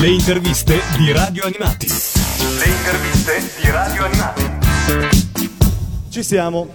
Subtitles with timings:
[0.00, 1.88] Le interviste di Radio Animati.
[1.88, 4.50] Le interviste di Radio Animati.
[6.08, 6.68] Ci siamo.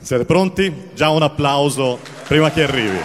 [0.00, 0.88] Siete pronti?
[0.94, 2.98] Già un applauso prima che arrivi.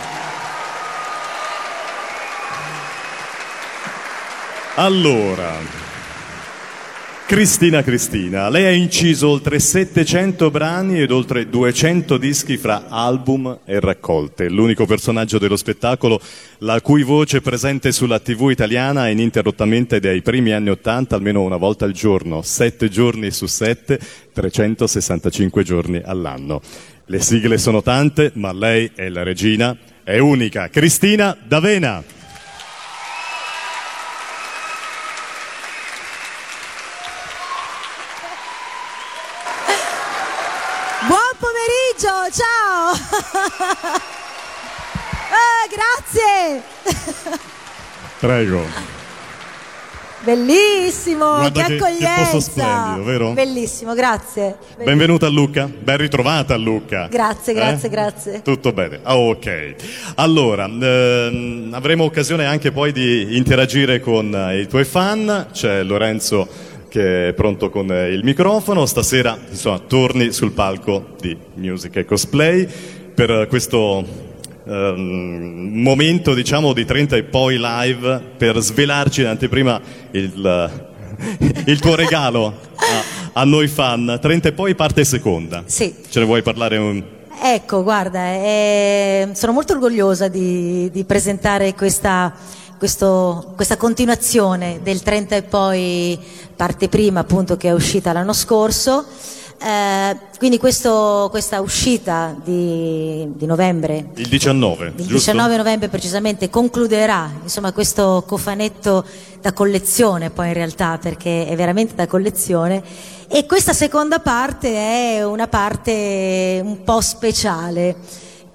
[4.75, 5.51] Allora,
[7.29, 13.79] Cristina Cristina, lei ha inciso oltre 700 brani ed oltre 200 dischi fra album e
[13.79, 14.49] raccolte.
[14.49, 16.19] L'unico personaggio dello spettacolo
[16.57, 21.57] la cui voce è presente sulla TV italiana ininterrottamente dai primi anni 80, almeno una
[21.57, 23.99] volta al giorno, 7 giorni su 7,
[24.33, 26.61] 365 giorni all'anno.
[27.05, 30.67] Le sigle sono tante, ma lei è la regina, è unica.
[30.69, 32.17] Cristina D'Avena.
[42.31, 44.07] Ciao!
[45.31, 46.63] Eh, grazie!
[48.19, 48.65] Prego.
[50.21, 52.21] Bellissimo, Guarda che che- che accoglienza!
[52.31, 53.31] posto splendido, vero?
[53.31, 54.57] Bellissimo, grazie.
[54.83, 57.07] Benvenuta a Lucca, ben ritrovata a Lucca.
[57.09, 57.91] Grazie, grazie, Eh?
[57.91, 58.41] grazie.
[58.41, 59.75] Tutto bene, Ah, ok.
[60.15, 66.47] Allora, ehm, avremo occasione anche poi di interagire con eh, i tuoi fan, c'è Lorenzo
[66.89, 72.05] che è pronto con eh, il microfono, stasera insomma, torni sul palco di Music e
[72.05, 72.67] Cosplay
[73.13, 74.03] per eh, questo
[74.65, 79.79] ehm, momento diciamo di 30 e poi live per svelarci in anteprima
[80.11, 80.87] il,
[81.65, 84.17] il tuo regalo a, a noi fan.
[84.21, 85.63] 30 e poi parte seconda.
[85.65, 85.93] Sì.
[86.09, 87.03] Ce ne vuoi parlare un...
[87.41, 92.33] Ecco, guarda, eh, sono molto orgogliosa di, di presentare questa,
[92.79, 96.17] questo- questa continuazione del 30 e poi
[96.55, 99.05] parte prima appunto che è uscita l'anno scorso.
[99.61, 105.15] Eh, quindi questo- questa uscita di, di novembre Il 19, Il giusto?
[105.15, 109.03] 19 novembre precisamente concluderà insomma, questo cofanetto
[109.41, 112.81] da collezione poi in realtà perché è veramente da collezione
[113.27, 114.73] e questa seconda parte
[115.17, 117.97] è una parte un po' speciale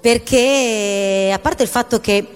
[0.00, 2.33] perché a parte il fatto che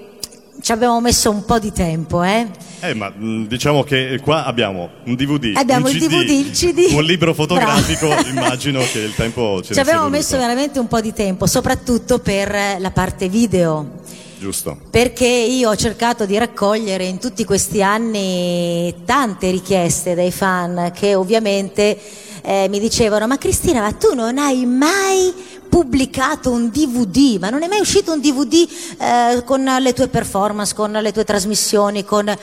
[0.61, 2.47] ci abbiamo messo un po' di tempo eh?
[2.81, 6.51] Eh, ma mh, diciamo che qua abbiamo un DVD, Abbiamo un il CD, DVD, il
[6.53, 6.93] CD.
[6.95, 8.29] un libro fotografico, Bravo.
[8.31, 12.77] immagino che il tempo ci sia abbiamo messo veramente un po' di tempo soprattutto per
[12.79, 13.97] la parte video
[14.39, 14.79] Giusto.
[14.91, 21.17] perché io ho cercato di raccogliere in tutti questi anni tante richieste dai fan che
[21.17, 21.99] ovviamente
[22.43, 25.35] eh, mi dicevano ma Cristina ma tu non hai mai
[25.69, 28.69] pubblicato un DVD ma non è mai uscito un DVD
[28.99, 32.37] eh, con le tue performance con le tue trasmissioni con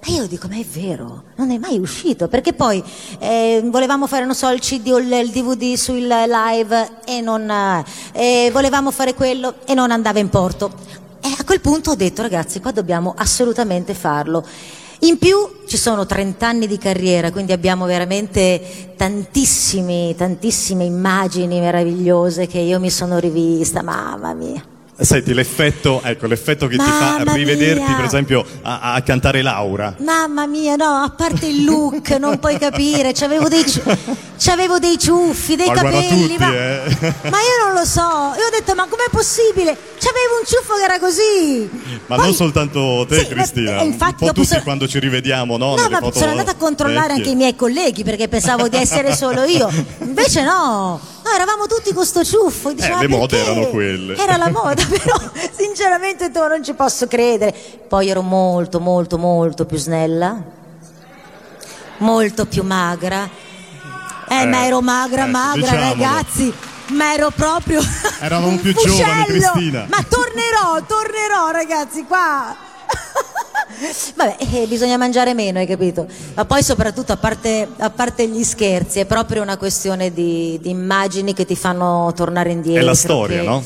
[0.00, 2.82] ma io dico, ma è vero, non è mai uscito, perché poi
[3.18, 7.84] eh, volevamo fare, non so, il CD o il, DVD sul live e non, eh,
[8.12, 10.72] e volevamo fare quello e non andava in porto.
[11.20, 14.46] E a quel punto ho detto, ragazzi, qua dobbiamo assolutamente farlo.
[15.00, 15.36] In più
[15.66, 20.14] ci sono 30 anni di carriera, quindi abbiamo veramente tantissime
[20.84, 24.67] immagini meravigliose che io mi sono rivista, mamma mia.
[25.00, 27.94] Senti, l'effetto, ecco, l'effetto che ti fa Mamma rivederti, mia.
[27.94, 29.94] per esempio, a, a cantare Laura.
[29.98, 33.80] Mamma mia, no, a parte il look, non puoi capire, c'avevo dei, ci-
[34.38, 36.82] c'avevo dei ciuffi, dei Ma capelli, tutti, ma, eh.
[37.30, 39.76] ma io non lo so, io ho detto, ma com'è possibile?
[39.98, 41.70] C'avevo un ciuffo che era così.
[42.06, 44.88] Ma Poi- non soltanto te, Sì, Cristina, ma- e infatti un po' tutti sono- quando
[44.88, 45.76] ci rivediamo, no?
[45.76, 47.20] No, ma sono andata a controllare vecchie.
[47.22, 49.70] anche i miei colleghi perché pensavo di essere solo io.
[50.02, 52.72] Invece no, no eravamo tutti con sto ciuffo.
[52.72, 54.16] Dicevo, Eh, "Ma le mode perché?" erano quelle.
[54.16, 55.16] Era la moda, però
[55.56, 57.54] sinceramente tu non ci posso credere.
[57.88, 60.40] Poi ero molto, molto, molto più snella,
[61.98, 63.28] molto più magra.
[64.28, 66.02] Eh, Eh, ma ero magra, ecco, magra, diciamolo.
[66.02, 66.52] ragazzi.
[66.88, 67.80] Ma ero proprio.
[68.20, 69.24] Eravamo un più giovani, fuscello.
[69.52, 69.86] Cristina.
[69.88, 72.56] Ma tornerò, tornerò, ragazzi, qua.
[74.16, 76.06] Vabbè, eh, bisogna mangiare meno, hai capito?
[76.34, 80.70] Ma poi soprattutto, a parte, a parte gli scherzi, è proprio una questione di, di
[80.70, 82.80] immagini che ti fanno tornare indietro.
[82.80, 83.62] È la storia, che- no?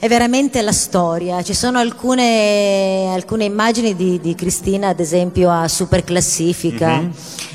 [0.00, 1.42] È veramente la storia.
[1.42, 6.98] Ci sono alcune, alcune immagini di, di Cristina, ad esempio, a Super Classifica.
[7.00, 7.12] Mhm.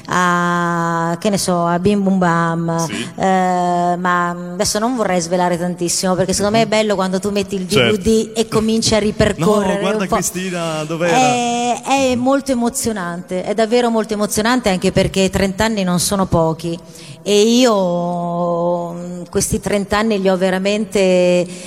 [0.07, 3.07] A, che ne so, a Bim Bum Bam, Sì.
[3.15, 7.56] Eh, ma adesso non vorrei svelare tantissimo perché secondo me è bello quando tu metti
[7.56, 7.95] il Certo.
[7.95, 9.75] DVD e cominci a ripercorrere.
[9.75, 10.06] No, guarda.
[10.07, 11.15] Cristina, dov'era?
[11.15, 11.81] È,
[12.12, 16.77] è molto emozionante, è davvero molto emozionante anche perché 30 anni non sono pochi
[17.23, 20.99] e io mh, questi 30 anni li ho veramente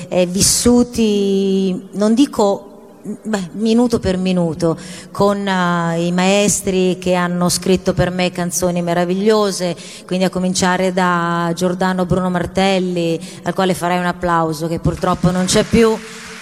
[0.08, 2.76] eh, vissuti, non dico
[3.22, 4.76] beh, minuto per minuto,
[5.10, 11.50] con eh, i maestri che hanno scritto per me canzoni meravigliose, quindi a cominciare da
[11.54, 15.96] Giordano Bruno Martelli, al quale farei un applauso che purtroppo non c'è più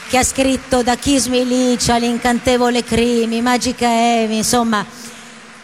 [0.09, 4.85] che ha scritto da Kiss Me Licia, l'incantevole Crimi, Magica Emi, insomma,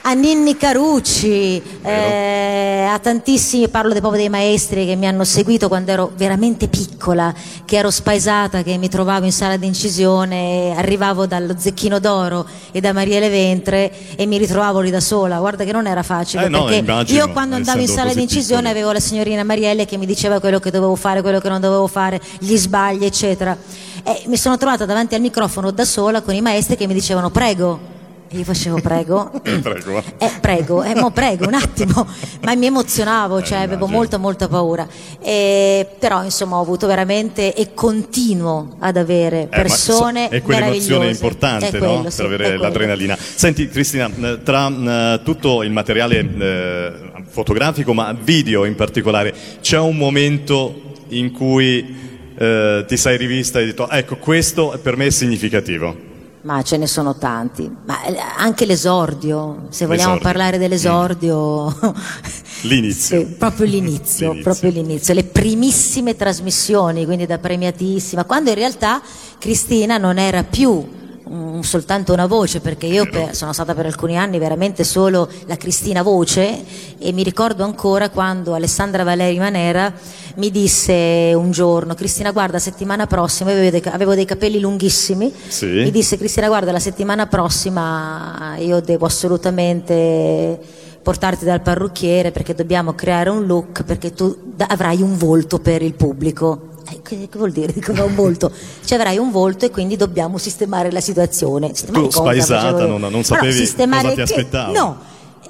[0.02, 5.69] a Ninni Carucci, eh, a tantissimi, parlo dei, proprio dei maestri che mi hanno seguito
[5.69, 7.35] quando ero veramente piccola,
[7.67, 12.93] che ero spaesata, che mi trovavo in sala d'incisione, arrivavo dallo Zecchino d'Oro e da
[12.94, 15.38] Marielle Ventre e mi ritrovavo lì da sola.
[15.38, 18.61] Guarda che non era facile, Eh, no, perché immagino, io quando andavo in sala d'incisione
[18.62, 18.79] piccoli.
[18.79, 21.87] avevo la signorina Marielle che mi diceva quello che dovevo fare, quello che non dovevo
[21.87, 23.56] fare, gli sbagli, eccetera.
[24.03, 27.29] E mi sono trovata davanti al microfono da sola con i maestri che mi dicevano
[27.29, 27.99] prego.
[28.32, 29.29] E io facevo prego.
[29.43, 30.00] Prego.
[30.19, 32.06] Eh, prego, eh, mo prego un attimo,
[32.43, 33.97] ma mi emozionavo, cioè avevo immagino.
[33.99, 34.87] molta molta paura.
[35.21, 41.11] E, però insomma ho avuto veramente e continuo ad avere Eh, persone so- è quell'emozione
[41.11, 41.79] importante È no?
[41.79, 43.17] quello, per sì, è avere l'adrenalina.
[43.19, 46.93] Senti Cristina, eh, tra eh, tutto il materiale eh,
[47.29, 51.97] fotografico, ma video in particolare, c'è un momento in cui
[52.38, 56.10] eh, ti sei rivista e hai detto ecco questo per me è significativo.
[56.43, 60.23] Ma ce ne sono tanti, ma eh, anche l'esordio, se vogliamo L'esordio.
[60.23, 61.77] parlare dell'esordio,
[62.63, 63.19] L'inizio.
[63.19, 64.43] Sì, proprio l'inizio, L'inizio.
[64.43, 69.03] proprio l'inizio, le primissime trasmissioni, quindi da premiatissima, quando in realtà
[69.39, 70.83] Cristina non era più
[71.32, 75.56] mm, soltanto una voce, perché io per- sono stata per alcuni anni veramente solo la
[75.56, 76.65] Cristina voce
[76.99, 79.93] e mi ricordo ancora quando Alessandra Valeri Manera
[80.37, 85.32] mi disse un giorno, Cristina guarda settimana prossima, io avevo dei, avevo dei capelli lunghissimi,
[85.49, 85.67] Sì.
[85.67, 90.59] mi disse Cristina guarda la settimana prossima io devo assolutamente
[91.03, 94.37] portarti dal parrucchiere perché dobbiamo creare un look perché tu
[94.69, 96.69] avrai un volto per il pubblico.
[96.91, 97.73] Eh, che, che vuol dire?
[97.73, 98.51] Dico, un volto.
[98.85, 101.69] Ci avrai un volto e quindi dobbiamo sistemare la situazione.
[101.75, 102.21] Sistemare Tu, cosa?
[102.23, 104.73] spaesata, non- non No, sapevi cosa ti che- aspettava.
[104.73, 104.99] No.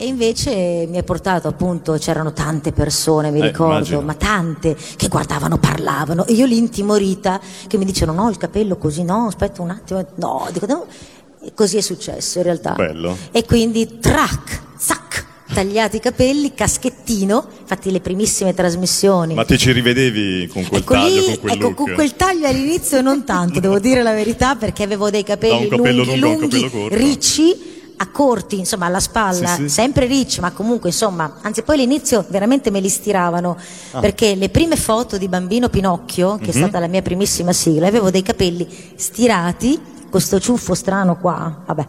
[0.03, 4.01] E invece mi ha portato appunto, c'erano tante persone, mi Eh, ricordo, immagino.
[4.01, 8.77] ma tante che guardavano, parlavano e io lì intimorita che mi dicevano no il capello
[8.79, 10.87] così, no aspetta un attimo, no, dico no.
[11.55, 12.73] Così è successo in realtà.
[12.73, 13.15] Bello.
[13.31, 14.61] E quindi trac, zac,
[15.53, 19.35] tagliati i capelli, caschettino, infatti le primissime trasmissioni.
[19.35, 21.75] Ma ti ci rivedevi con quel Ecco taglio, lì, con quel ecco, look?
[21.77, 26.05] con quel taglio all'inizio non tanto, devo dire la verità, perché avevo dei capelli capello
[26.05, 29.69] lunghi, lungo lunghi, ricci, a corti, insomma, alla spalla, Sì, sì.
[29.69, 33.59] sempre ricci, ma comunque, insomma, anzi poi all'inizio veramente me li stiravano,
[33.91, 34.01] Ah.
[34.01, 36.63] perché le prime foto di Bambino Pinocchio, che è Mhm.
[36.63, 41.87] stata la mia primissima sigla, avevo dei capelli stirati, questo ciuffo strano qua, vabbè,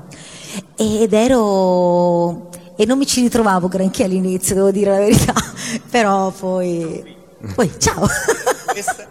[0.76, 2.50] ed ero...
[2.76, 5.34] e non mi ci ritrovavo granché all'inizio, devo dire la verità,
[5.90, 7.20] però poi...
[7.56, 8.08] Poi, ciao!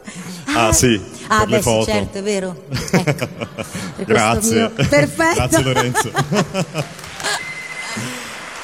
[0.53, 2.57] Ah, sì, Ah, per le beh, sì, certo, è vero.
[2.91, 3.29] Ecco,
[4.05, 4.69] Grazie.
[4.71, 5.35] Perfetto.
[5.35, 6.11] Grazie Lorenzo.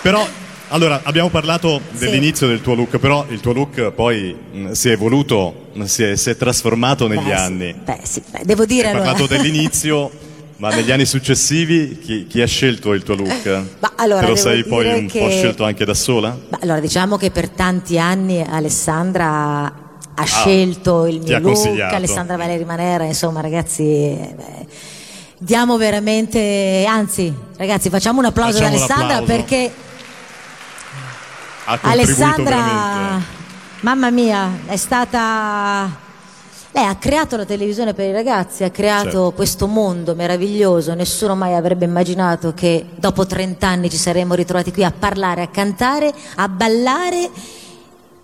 [0.02, 0.26] però,
[0.68, 4.92] allora, abbiamo parlato dell'inizio del tuo look, però il tuo look poi mh, si è
[4.92, 7.72] evoluto, si è, si è trasformato negli Beh, sì, anni.
[7.84, 9.12] Beh, sì, beh, devo dire Hai allora.
[9.12, 10.10] parlato dell'inizio,
[10.56, 13.62] ma negli anni successivi chi, chi ha scelto il tuo look?
[13.80, 16.36] Ma allora, Te lo sei poi un po' che- scelto anche da sola?
[16.48, 19.84] Ma allora, diciamo che per tanti anni Alessandra
[20.18, 21.80] ha scelto il Ah, mio look.
[21.92, 23.82] Alessandra Valeri Manera, insomma, ragazzi.
[23.82, 24.66] eh, beh,
[25.38, 29.70] diamo veramente, anzi, ragazzi, facciamo un applauso Facciamo ad Alessandra perché
[31.82, 33.24] Alessandra, veramente.
[33.80, 36.04] mamma mia, è stata.
[36.76, 39.32] Lei ha creato la televisione per i ragazzi, ha creato Certo.
[39.34, 40.92] questo mondo meraviglioso.
[40.92, 45.48] Nessuno mai avrebbe immaginato che dopo 30 anni ci saremmo ritrovati qui a parlare, a
[45.48, 47.30] cantare, a ballare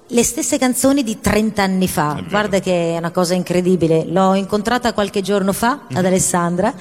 [0.06, 2.23] le stesse canzoni di 30 anni fa.
[2.28, 4.04] Guarda che è una cosa incredibile.
[4.04, 5.97] L'ho incontrata qualche giorno fa Mhm.
[5.97, 6.75] ad Alessandra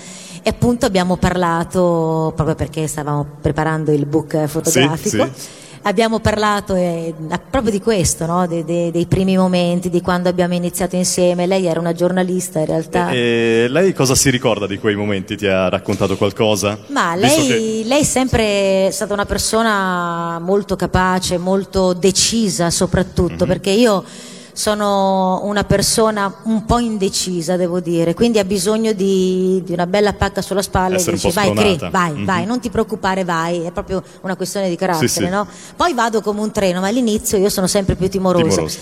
[0.44, 5.24] e appunto abbiamo parlato proprio perché stavamo preparando il book fotografico.
[5.34, 5.60] sì.
[5.84, 7.12] Abbiamo parlato eh,
[7.50, 8.46] proprio di questo, no?
[8.46, 11.48] De- de- dei primi momenti, di quando abbiamo iniziato insieme.
[11.48, 13.10] Lei era una giornalista in realtà.
[13.10, 15.36] E lei cosa si ricorda di quei momenti?
[15.36, 16.78] Ti ha raccontato qualcosa?
[16.88, 23.72] Ma lei, che- lei è sempre stata una persona molto capace, molto decisa soprattutto, perché
[23.72, 24.04] io
[24.54, 30.14] sono una persona un po' indecisa, devo dire, quindi ha bisogno di, di una bella
[30.14, 32.26] pacca sulla spalla Essere e dici vai, spronata." vai, Mhm.
[32.26, 35.28] vai, non ti preoccupare, vai, è proprio una questione di carattere, Sì, sì.
[35.30, 35.48] no?
[35.76, 38.44] Poi vado come un treno, ma all'inizio io sono sempre più timorosa.
[38.48, 38.80] Timorosa.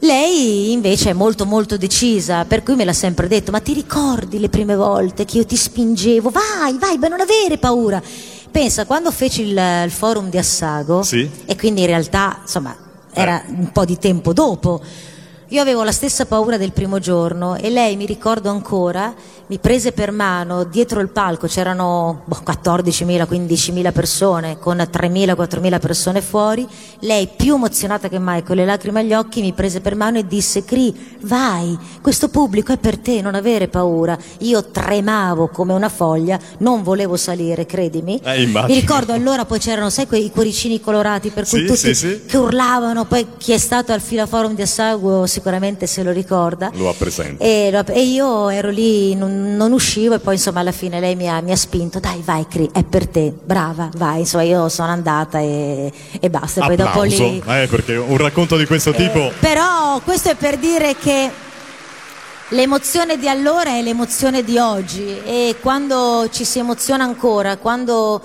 [0.00, 4.38] Lei invece è molto molto decisa, per cui me l'ha sempre detto, ma ti ricordi
[4.38, 6.30] le prime volte che io ti spingevo?
[6.30, 8.02] Vai, vai, beh non avere paura.
[8.50, 11.28] Pensa, quando feci il, il forum di Assago, Sì.
[11.46, 12.76] e quindi in realtà, insomma,
[13.14, 13.50] era Eh.
[13.50, 14.80] un po' di tempo dopo,
[15.48, 19.14] Io avevo la stessa paura del primo giorno e lei, mi ricordo ancora,
[19.46, 25.80] mi prese per mano dietro il palco, c'erano boh, 14.000, 15.000 persone con 3.000, 4.000
[25.80, 26.66] persone fuori.
[27.00, 30.26] Lei, più emozionata che mai, con le lacrime agli occhi, mi prese per mano e
[30.26, 34.16] disse: Cri, vai, questo pubblico è per te, non avere paura.
[34.40, 38.18] Io tremavo come una foglia, non volevo salire, credimi.
[38.22, 38.46] Eh.
[38.46, 42.22] Mi ricordo allora poi c'erano, sai, quei cuoricini colorati per cui Sì, tutti sì, sì.
[42.26, 46.70] che urlavano, poi chi è stato al Filaforum di Assago sicuramente se lo ricorda.
[46.74, 47.42] Lo ha presente.
[47.44, 51.28] E, e io ero lì, non, non uscivo e poi insomma alla fine lei mi
[51.28, 54.20] ha, mi ha spinto, dai vai Cri, è per te, brava, vai.
[54.20, 56.62] Insomma io sono andata e, e basta.
[56.62, 57.42] E poi dopo lì...
[57.46, 59.32] eh, perché un racconto di questo tipo...
[59.40, 61.30] Però questo è per dire che
[62.48, 68.20] l'emozione di allora è l'emozione di oggi e quando ci si emoziona ancora, quando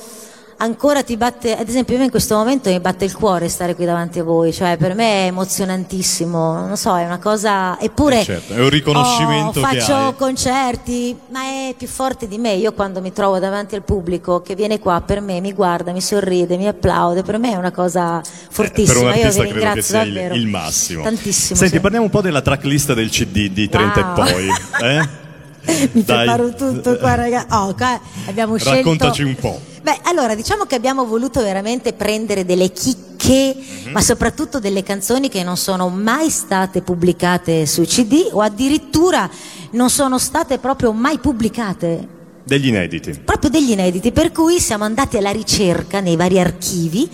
[0.62, 3.86] ancora ti batte, ad esempio io in questo momento mi batte il cuore stare qui
[3.86, 8.24] davanti a voi, cioè per me è emozionantissimo, non so, è una cosa, eppure Eh,
[8.24, 13.02] certo, è un riconoscimento oh, faccio concerti, ma è più forte di me, io quando
[13.02, 16.68] mi trovo davanti al pubblico che viene qua per me, mi guarda, mi sorride, mi
[16.68, 20.14] applaude, per me è una cosa fortissima, Eh, per un io vi ringrazio sia il,
[20.14, 20.36] davvero.
[20.36, 21.04] il massimo.
[21.04, 21.58] Tantissimo.
[21.60, 21.80] Senti, sì.
[21.80, 24.26] parliamo un po' della tracklist del CD di 30 Wow.
[24.28, 24.48] e poi.
[24.88, 25.28] Eh?
[25.94, 26.26] Mi Dai.
[26.26, 27.48] preparo tutto qua, ragazzi.
[27.52, 28.78] Oh, qua abbiamo scelto.
[28.78, 29.60] Raccontaci un po'.
[29.82, 33.92] Beh, allora, diciamo che abbiamo voluto veramente prendere delle chicche, Mhm.
[33.92, 39.30] ma soprattutto delle canzoni che non sono mai state pubblicate sui CD o addirittura
[39.72, 42.08] non sono state proprio mai pubblicate.
[42.44, 43.12] Degli inediti.
[43.24, 47.08] Proprio degli inediti, per cui siamo andati alla ricerca nei vari archivi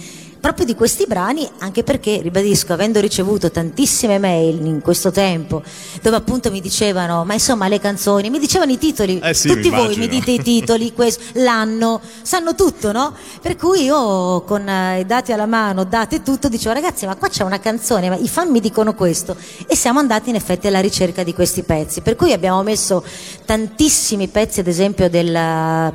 [0.45, 5.63] proprio di questi brani, anche perché, ribadisco, avendo ricevuto tantissime mail in questo tempo,
[6.03, 9.71] dove appunto mi dicevano, ma insomma le canzoni, mi dicevano i titoli, Eh sì, tutti
[9.71, 13.15] mi voi mi dite i titoli, questo, l'anno, sanno tutto, no?
[13.41, 17.27] Per cui io con eh, i dati alla mano, date tutto, dicevo ragazzi ma qua
[17.27, 19.35] c'è una canzone, ma i fan mi dicono questo
[19.65, 23.03] e siamo andati in effetti alla ricerca di questi pezzi, per cui abbiamo messo
[23.45, 25.31] tantissimi pezzi ad esempio del,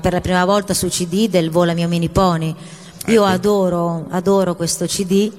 [0.01, 2.57] per la prima volta su CD del Vola mio mini pony.
[3.07, 3.25] Io Ecco.
[3.25, 5.33] adoro, adoro questo CD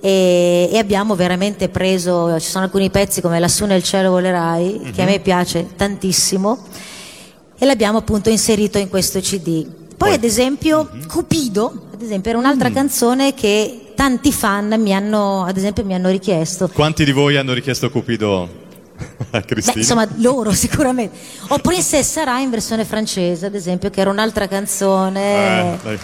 [0.00, 5.02] e, e abbiamo veramente preso, ci sono alcuni pezzi come Lassù nel cielo volerai, che
[5.02, 5.10] a Mhm.
[5.10, 6.58] me piace tantissimo,
[7.58, 9.64] e l'abbiamo appunto inserito in questo CD.
[9.66, 11.06] Poi, Poi- ad esempio, Mhm.
[11.08, 16.08] Cupido, ad esempio, era un'altra canzone che tanti fan mi hanno, ad esempio, mi hanno
[16.08, 16.68] richiesto.
[16.68, 18.48] Quanti di voi hanno richiesto Cupido
[19.30, 19.78] Beh, Cristina?
[19.78, 21.16] insomma, loro sicuramente.
[21.48, 25.72] O Princessa Sarà in versione francese, ad esempio, che era un'altra canzone.
[25.74, 25.98] Eh, dai,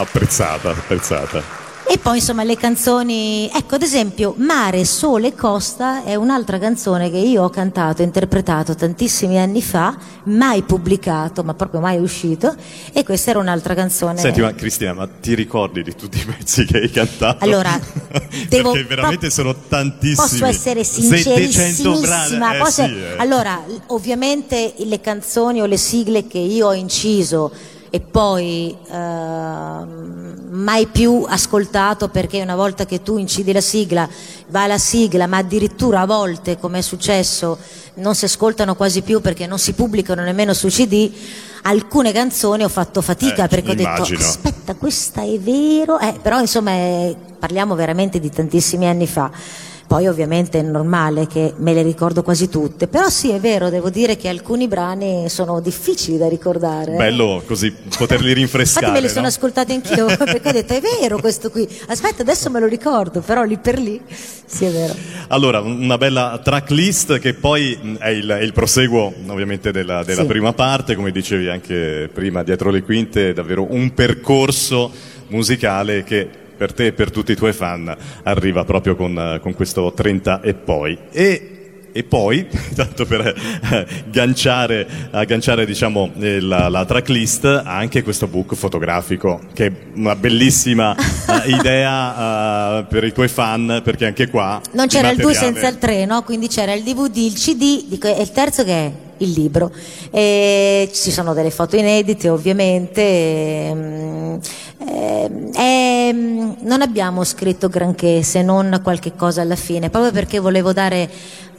[0.00, 1.58] apprezzata, apprezzata.
[1.86, 7.10] E poi insomma le canzoni, ecco ad esempio Mare, Sole e Costa è un'altra canzone
[7.10, 12.54] che io ho cantato e interpretato tantissimi anni fa, mai pubblicato, ma proprio mai uscito,
[12.92, 14.18] e questa era un'altra canzone.
[14.20, 17.42] Senti, ma Cristina, ma ti ricordi di tutti i pezzi che hai cantato?
[17.42, 17.76] Allora,
[18.48, 20.14] devo Perché veramente pro- sono tantissimi.
[20.14, 21.24] Posso essere 700 brani.
[21.24, 22.54] sincerissimissima.
[22.54, 23.16] Eh, posso- sì, eh.
[23.16, 27.50] Allora, ovviamente le canzoni o le sigle che io ho inciso
[27.90, 34.08] e poi ehm, mai più ascoltato perché una volta che tu incidi la sigla
[34.48, 37.58] va la sigla, ma addirittura a volte, come è successo,
[37.94, 41.10] non si ascoltano quasi più perché non si pubblicano nemmeno su CD.
[41.62, 44.18] Alcune canzoni ho fatto fatica Eh, perché ho detto immagino.
[44.20, 49.30] aspetta questa è vero eh, però insomma eh, parliamo veramente di tantissimi anni fa
[49.90, 53.90] poi ovviamente è normale che me le ricordo quasi tutte però sì è vero devo
[53.90, 56.96] dire che alcuni brani sono difficili da ricordare eh.
[56.96, 58.86] Bello così poterli rinfrescare.
[58.86, 59.32] Infatti me le sono no?
[59.32, 63.42] ascoltate anch'io perché ho detto è vero questo qui aspetta adesso me lo ricordo però
[63.42, 64.94] lì per lì sì è vero
[65.26, 70.26] Allora, una bella tracklist che poi è il, è il proseguo ovviamente della, della Sì.
[70.28, 74.90] prima parte, come dicevi anche prima dietro le quinte, è davvero un percorso
[75.28, 76.28] musicale che
[76.60, 80.52] per te e per tutti i tuoi fan arriva proprio con, con questo 30 e
[80.52, 80.98] poi.
[81.10, 88.26] E, e poi, tanto per eh, agganciare, agganciare diciamo, eh, la, la tracklist, anche questo
[88.26, 90.94] book fotografico, che è una bellissima
[91.44, 94.60] eh, idea eh, per i tuoi fan, perché anche qua...
[94.72, 96.22] non c'era il 2 materiale- senza il 3 no?
[96.24, 99.70] quindi c'era il DVD il CD dico, e il terzo che è il libro.
[100.10, 104.40] E ci sono delle foto inedite ovviamente ehm,
[104.86, 110.72] ehm, ehm, non abbiamo scritto granché se non qualche cosa alla fine proprio perché volevo
[110.72, 111.08] dare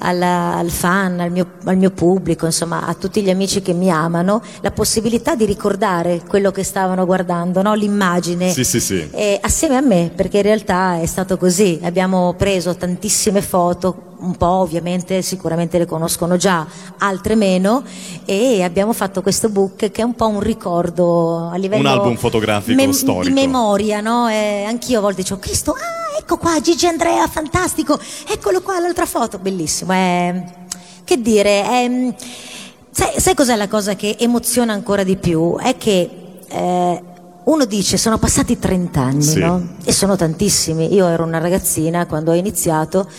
[0.02, 3.90] alla- al fan, al mio, al mio pubblico, insomma a tutti gli amici che mi
[3.92, 7.74] amano, la possibilità di ricordare quello che stavano guardando, no?
[7.74, 9.08] l'immagine Sì, sì, sì.
[9.12, 11.80] eh, assieme a me, perché in realtà è stato così.
[11.84, 16.66] Abbiamo preso tantissime foto, un po' ovviamente sicuramente le conoscono già,
[17.00, 17.84] altre meno,
[18.26, 22.16] e abbiamo fatto questo book che è un po' un ricordo a livello Un album
[22.18, 23.24] fotografico mem- storico.
[23.28, 24.28] di memoria, no?
[24.30, 28.80] E anch'io a volte dicevo, Cristo, ah, ecco ecco qua Gigi Andrea, fantastico, eccolo qua
[28.80, 29.91] l'altra foto, bellissimo.
[29.92, 30.44] È,
[31.04, 32.14] che dire, è,
[32.92, 35.58] sai, sai cos'è la cosa che emoziona ancora di più?
[35.58, 36.10] È che
[36.48, 37.04] eh,
[37.44, 39.40] uno dice sono passati 30 anni, Sì.
[39.40, 39.76] no?
[39.84, 40.94] E sono tantissimi.
[40.94, 43.10] Io ero una ragazzina quando ho iniziato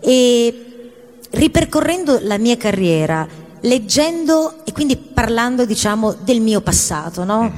[0.00, 0.90] e
[1.30, 3.26] ripercorrendo la mia carriera,
[3.60, 7.50] leggendo e quindi parlando, diciamo, del mio passato, no?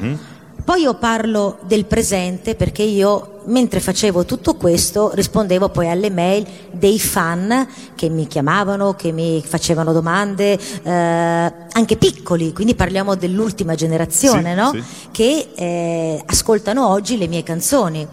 [0.64, 6.46] Poi io parlo del presente perché io, mentre facevo tutto questo, rispondevo poi alle mail
[6.70, 13.74] dei fan che mi chiamavano, che mi facevano domande, eh, anche piccoli, quindi parliamo dell'ultima
[13.74, 14.70] generazione, Sì, no?
[14.72, 14.82] sì.
[15.10, 18.06] Che eh, ascoltano oggi le mie canzoni.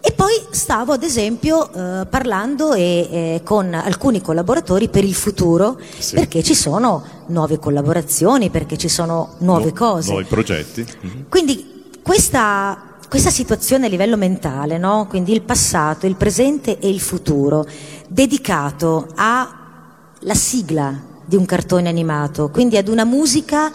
[0.00, 5.80] E poi stavo ad esempio eh, parlando e, eh, con alcuni collaboratori per il futuro,
[5.98, 6.14] Sì.
[6.14, 10.10] perché ci sono nuove collaborazioni, perché ci sono nuove Nu- cose.
[10.10, 10.86] Nuovi progetti.
[11.00, 11.24] Mhm.
[11.28, 15.06] Quindi questa, questa situazione a livello mentale, no?
[15.08, 17.66] quindi il passato, il presente e il futuro,
[18.08, 23.72] dedicato alla sigla di un cartone animato, quindi ad una musica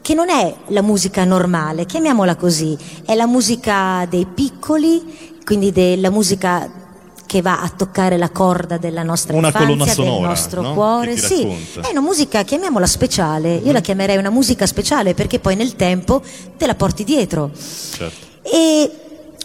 [0.00, 6.10] che non è la musica normale, chiamiamola così, è la musica dei piccoli, quindi della
[6.10, 6.82] musica
[7.26, 10.74] che va a toccare la corda della nostra Una infanzia, sonora, del nostro no?
[10.74, 11.16] cuore.
[11.16, 11.88] Sì, racconta.
[11.88, 16.22] è una musica, chiamiamola speciale, io la chiamerei una musica speciale perché poi nel tempo
[16.56, 17.50] te la porti dietro.
[17.54, 18.33] Certo.
[18.44, 18.90] E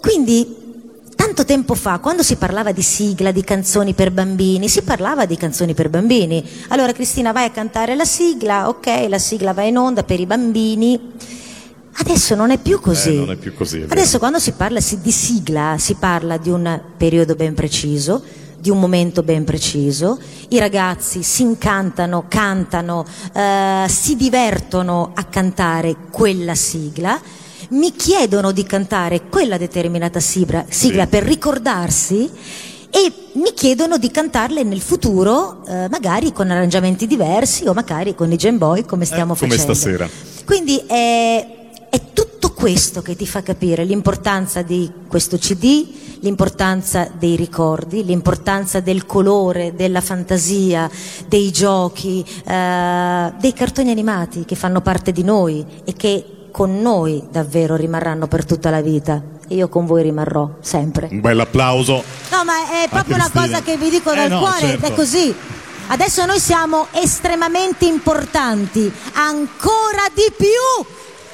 [0.00, 0.56] quindi
[1.16, 5.36] tanto tempo fa, quando si parlava di sigla, di canzoni per bambini, si parlava di
[5.36, 6.42] canzoni per bambini.
[6.68, 10.26] Allora Cristina vai a cantare la sigla, ok, la sigla va in onda per i
[10.26, 10.98] bambini.
[11.92, 13.16] Adesso non è più così.
[13.16, 13.86] Eh, non è più così, è.
[13.88, 18.22] Adesso quando si parla di sigla si parla di un periodo ben preciso,
[18.58, 20.18] di un momento ben preciso.
[20.48, 23.04] I ragazzi si incantano, cantano,
[23.34, 27.20] eh, si divertono a cantare quella sigla.
[27.70, 31.08] Mi chiedono di cantare quella determinata sigla, sigla Sì.
[31.08, 32.28] per ricordarsi
[32.90, 38.32] e mi chiedono di cantarle nel futuro, eh, magari con arrangiamenti diversi o magari con
[38.32, 39.74] i Gen Boy come stiamo Eh, come facendo.
[39.74, 40.08] stasera.
[40.44, 45.86] Quindi è, è tutto questo che ti fa capire l'importanza di questo CD,
[46.22, 50.90] l'importanza dei ricordi, l'importanza del colore, della fantasia,
[51.28, 57.22] dei giochi, eh, dei cartoni animati che fanno parte di noi e che con noi
[57.30, 59.20] davvero rimarranno per tutta la vita.
[59.48, 61.08] E io con voi rimarrò sempre.
[61.10, 62.02] Un bel applauso.
[62.30, 63.58] No, ma è proprio una Cristina.
[63.58, 64.86] cosa che vi dico Eh, dal no, cuore, certo.
[64.86, 65.34] è così.
[65.88, 70.86] Adesso noi siamo estremamente importanti, ancora di più.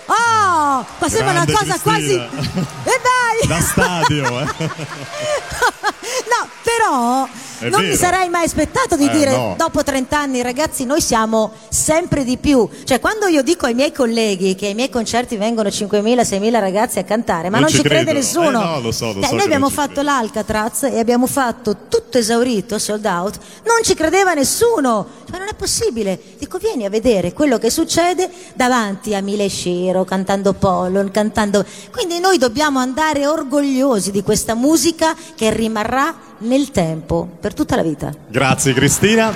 [0.08, 2.16] Oh, ma sembra una cosa quasi.
[2.18, 2.64] Cristina.
[2.84, 3.48] E dai!
[3.48, 4.46] Da stadio, eh.
[6.28, 7.24] No, però
[7.58, 7.96] È non mi vero.
[7.98, 9.54] sarei mai aspettato di Eh, dire no.
[9.56, 12.68] dopo 30 anni, ragazzi, noi siamo sempre di più.
[12.84, 16.98] Cioè, quando io dico ai miei colleghi che ai miei concerti vengono 5.000, 6.000 ragazzi
[16.98, 18.18] a cantare, ma Non non, ci crede credono.
[18.18, 18.60] nessuno.
[18.60, 20.16] Eh, no, lo so, lo Dai, so noi abbiamo non ci fatto credono.
[20.16, 23.38] l'Alcatraz e abbiamo fatto tutto esaurito, sold out.
[23.64, 25.06] Non ci credeva nessuno.
[25.30, 26.20] Cioè, non è possibile.
[26.38, 31.64] Dico, vieni a vedere quello che succede davanti a Mile Shiro, cantando Pollon, cantando.
[31.92, 37.82] Quindi noi dobbiamo andare orgogliosi di questa musica che rimarrà nel tempo, per tutta la
[37.82, 38.12] vita.
[38.28, 39.32] Grazie Cristina.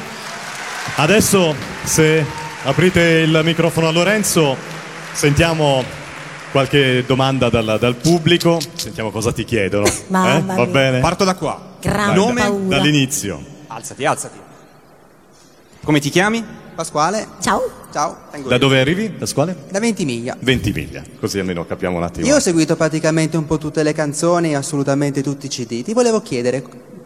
[0.96, 2.24] Adesso se
[2.64, 4.56] aprite il microfono a Lorenzo,
[5.12, 5.82] sentiamo
[6.50, 9.86] qualche domanda dal, dal pubblico, sentiamo cosa ti chiedono.
[9.86, 9.92] eh?
[10.08, 10.66] Mamma Va mia.
[10.66, 11.00] bene?
[11.00, 11.76] Parto da qua.
[11.80, 12.42] Gran Nome?
[12.42, 12.76] paura.
[12.76, 13.40] Dall'inizio.
[13.68, 14.38] Alzati, alzati.
[15.84, 16.44] Come ti chiami?
[16.74, 17.62] Pasquale, Ciao.
[17.92, 18.16] ciao,
[18.46, 19.16] Da dove arrivi?
[19.18, 19.54] Da scuola?
[19.70, 20.36] Da Ventimiglia.
[20.40, 22.26] Ventimiglia, così almeno capiamo un attimo.
[22.26, 25.82] Io ho seguito praticamente un po' tutte le canzoni, assolutamente tutti i CD.
[25.82, 26.62] Ti volevo chiedere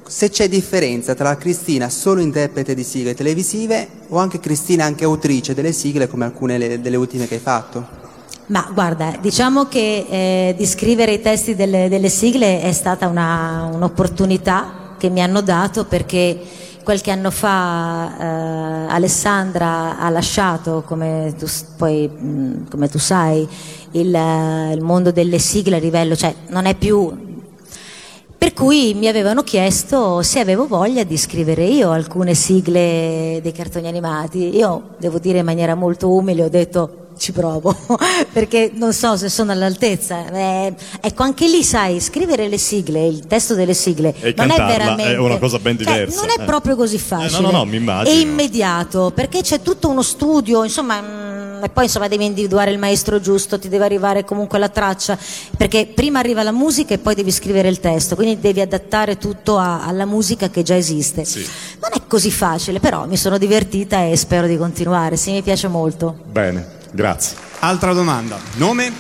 [0.06, 5.54] se c'è differenza tra Cristina solo interprete di sigle televisive o anche Cristina anche autrice
[5.54, 8.02] delle sigle come alcune le- delle ultime che hai fatto.
[8.46, 13.70] Ma guarda, diciamo che eh, di scrivere i testi delle, delle sigle è stata una-
[13.72, 16.38] un'opportunità che mi hanno dato perché
[16.84, 22.08] qualche anno fa eh, Alessandra ha lasciato, come tu, poi,
[22.70, 23.48] come tu sai,
[23.92, 24.06] il,
[24.72, 27.32] il mondo delle sigle a livello, cioè non è più
[28.44, 33.88] per cui mi avevano chiesto se avevo voglia di scrivere io alcune sigle dei cartoni
[33.88, 34.54] animati.
[34.54, 37.76] Io devo dire in maniera molto umile, ho detto ci provo,
[38.32, 40.26] perché non so se sono all'altezza.
[40.32, 44.56] Eh, ecco, anche lì, sai, scrivere le sigle, il testo delle sigle, E non è
[44.56, 45.12] veramente...
[45.14, 46.44] è una cosa ben cioè, diversa, non è eh.
[46.44, 47.40] proprio così Eh, facile.
[47.40, 48.16] no, no, no, mi immagino.
[48.16, 51.00] È immediato, perché c'è tutto uno studio, insomma...
[51.00, 55.16] mm, E poi insomma devi individuare il maestro giusto, ti deve arrivare comunque la traccia,
[55.56, 59.56] perché prima arriva la musica e poi devi scrivere il testo, quindi devi adattare tutto
[59.56, 61.24] a- alla musica che già esiste.
[61.24, 61.46] Sì.
[61.80, 65.68] Non è così facile, però mi sono divertita e spero di continuare, sì, mi piace
[65.68, 66.14] molto.
[66.30, 67.36] Bene, grazie.
[67.60, 68.38] Altra domanda.
[68.56, 68.92] Nome?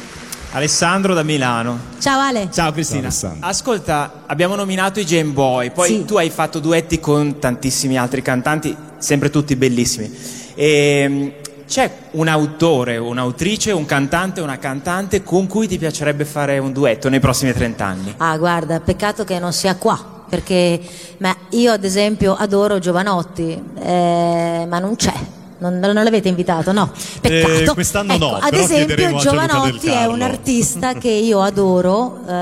[0.52, 1.78] Alessandro da Milano.
[1.98, 2.48] Ciao Ale.
[2.52, 3.10] Ciao Cristina.
[3.10, 3.36] Ciao.
[3.40, 6.04] Ascolta, abbiamo nominato i Game Boy, poi Sì.
[6.04, 10.12] tu hai fatto duetti con tantissimi altri cantanti, sempre tutti bellissimi.
[10.54, 16.72] E, c'è un autore, un'autrice, un cantante, una cantante con cui ti piacerebbe fare un
[16.72, 18.14] duetto nei prossimi 30 anni?
[18.18, 20.80] Ah, guarda, peccato che non sia qua, perché
[21.18, 25.14] ma io ad esempio adoro Giovanotti, eh, ma non c'è.
[25.58, 26.90] Non, non l'avete invitato, no?
[27.20, 27.70] Peccato.
[27.70, 32.32] Eh, quest'anno no, ad esempio Giovanotti è un artista che io adoro, eh,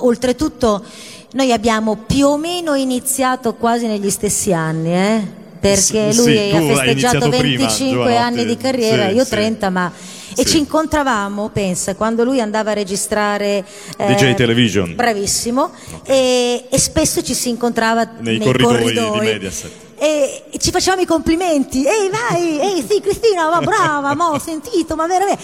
[0.00, 0.84] oltretutto
[1.32, 5.22] noi abbiamo più o meno iniziato quasi negli stessi anni, eh?
[5.58, 8.16] perché Sì, lui sì, ha festeggiato iniziato prima, 25 Giovanotti.
[8.16, 9.30] anni di carriera, Sì, io sì.
[9.30, 9.92] 30, ma...
[10.36, 10.50] E Sì.
[10.50, 13.64] ci incontravamo, pensa, quando lui andava a registrare...
[13.96, 14.94] eh, DJ Television.
[14.94, 15.70] Bravissimo.
[16.04, 19.72] E, e spesso ci si incontrava Nei nei, corridoi di Mediaset.
[19.98, 21.84] E, ci facevamo i complimenti.
[21.84, 25.42] Ehi, vai, ehi, sì, Cristina, ma brava, ma ho sentito, ma veramente.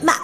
[0.00, 0.14] Ma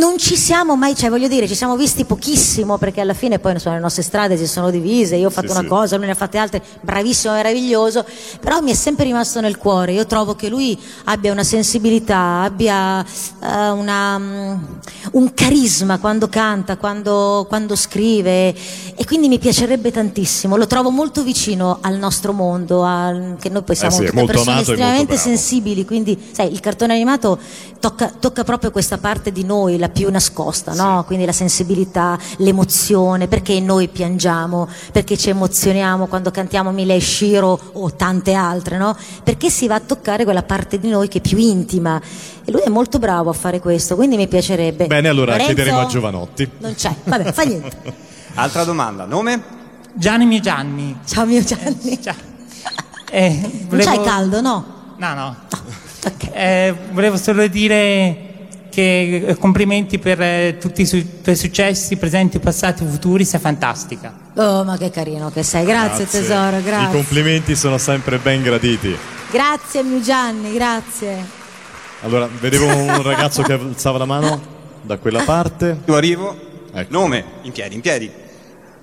[0.00, 3.52] non ci siamo mai, cioè voglio dire, ci siamo visti pochissimo perché alla fine poi
[3.52, 5.66] insomma, le nostre strade si sono divise, io ho fatto Sì, una sì.
[5.68, 8.04] cosa, lui ne ha fatte altre, bravissimo, meraviglioso,
[8.40, 13.04] però mi è sempre rimasto nel cuore, io trovo che lui abbia una sensibilità, abbia
[13.04, 14.54] eh, una, mm,
[15.12, 18.54] un carisma quando canta, quando, quando scrive
[18.96, 23.62] e quindi mi piacerebbe tantissimo, lo trovo molto vicino al nostro mondo, al- che noi
[23.62, 27.38] poi siamo Eh sì, persone estremamente sensibili, quindi sai, il cartone animato
[27.78, 31.04] tocca, tocca proprio questa parte di noi, la più nascosta, no?
[31.06, 37.58] quindi la sensibilità, l'emozione, perché noi piangiamo, perché ci emozioniamo quando cantiamo Mila e Shiro
[37.72, 38.96] o tante altre, no?
[39.22, 42.00] perché si va a toccare quella parte di noi che è più intima
[42.44, 44.86] e lui è molto bravo a fare questo, quindi mi piacerebbe.
[44.86, 45.54] Bene, allora Lorenzo?
[45.54, 46.50] chiederemo a Giovanotti.
[46.58, 48.08] Non c'è, vabbè, fa niente.
[48.34, 49.42] Altra domanda, nome?
[49.94, 50.96] Gianni mio Gianni.
[51.04, 52.00] Ciao mio Gianni.
[52.00, 52.14] Ciao.
[53.12, 54.64] Eh, Non volevo- c'hai caldo, no?
[54.98, 55.36] No, no.
[56.06, 56.28] Ok.
[56.32, 58.29] Eh, volevo solo dire
[58.70, 63.40] che eh, complimenti per eh, tutti i su- tuoi successi presenti, passati e futuri, sei
[63.40, 64.12] fantastica.
[64.36, 66.92] Oh, ma che carino che sei, grazie, tesoro, I grazie.
[66.92, 68.96] complimenti sono sempre ben graditi.
[69.30, 71.38] Grazie mio Gianni, grazie.
[72.02, 74.40] Allora, vedevo un ragazzo che alzava la mano
[74.82, 75.80] da quella parte.
[75.84, 76.34] Tu arrivo?
[76.72, 76.92] Ecco.
[76.92, 77.24] Nome?
[77.42, 78.10] In piedi, in piedi.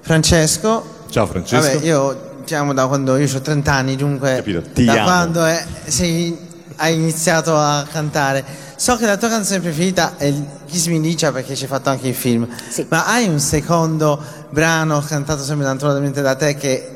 [0.02, 1.06] Francesco.
[1.10, 1.74] Ciao Francesco.
[1.74, 5.04] Vabbè, io diciamo da quando io ho 30 anni, dunque Capito, ti da amo.
[5.04, 6.38] quando è- sei-
[6.78, 8.44] hai iniziato a cantare.
[8.76, 11.90] So che la tua canzone preferita è il Kiss Me Licia perché ci hai fatto
[11.90, 12.48] anche il film.
[12.70, 12.86] Sì.
[12.90, 16.90] Ma hai un secondo brano cantato sempre naturalmente da te che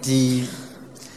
[0.00, 0.48] ti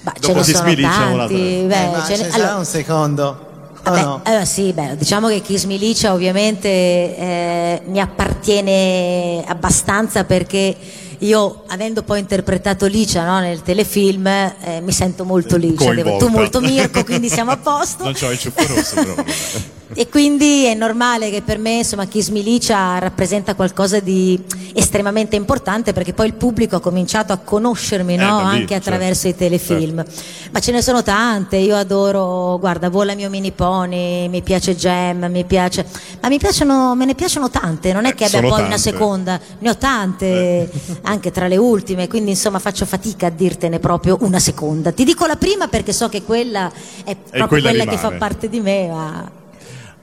[0.03, 0.81] Bah, ce Dopo diciamo tanti.
[0.81, 1.37] l'altra.
[1.37, 3.45] beh, Eh, ma ce ce ne- allora, un secondo?
[3.83, 4.19] Vabbè, no?
[4.23, 10.75] allora sì, beh, diciamo che Kiss Me Licia ovviamente eh, mi appartiene abbastanza perché
[11.21, 15.85] io, avendo poi interpretato Licia no, nel telefilm, eh, mi sento molto Licia.
[15.85, 16.25] Coinvolta.
[16.25, 18.03] Tu molto Mirko, quindi siamo a posto.
[18.11, 19.15] Non c'ho il ciuffo rosso, però.
[19.93, 24.41] E quindi è normale che per me insomma Kiss Me Licia rappresenta qualcosa di
[24.73, 28.23] estremamente importante perché poi il pubblico ha cominciato a conoscermi no?
[28.23, 28.89] Eh, da lì, anche certo.
[28.89, 30.03] attraverso i telefilm.
[30.51, 35.25] Ma ce ne sono tante, io adoro, guarda, Vola mio mini pony, mi piace Gem,
[35.29, 35.85] mi piace,
[36.21, 38.69] ma mi piacciono, me ne piacciono tante, non è Eh, che abbia sono poi una
[38.69, 38.81] tante.
[38.91, 40.69] seconda, ne ho tante
[41.03, 44.91] anche tra le ultime, quindi insomma faccio fatica a dirtene proprio una seconda.
[44.91, 46.71] Ti dico la prima perché so che quella
[47.03, 49.31] è proprio quella quella, che fa parte di me, ma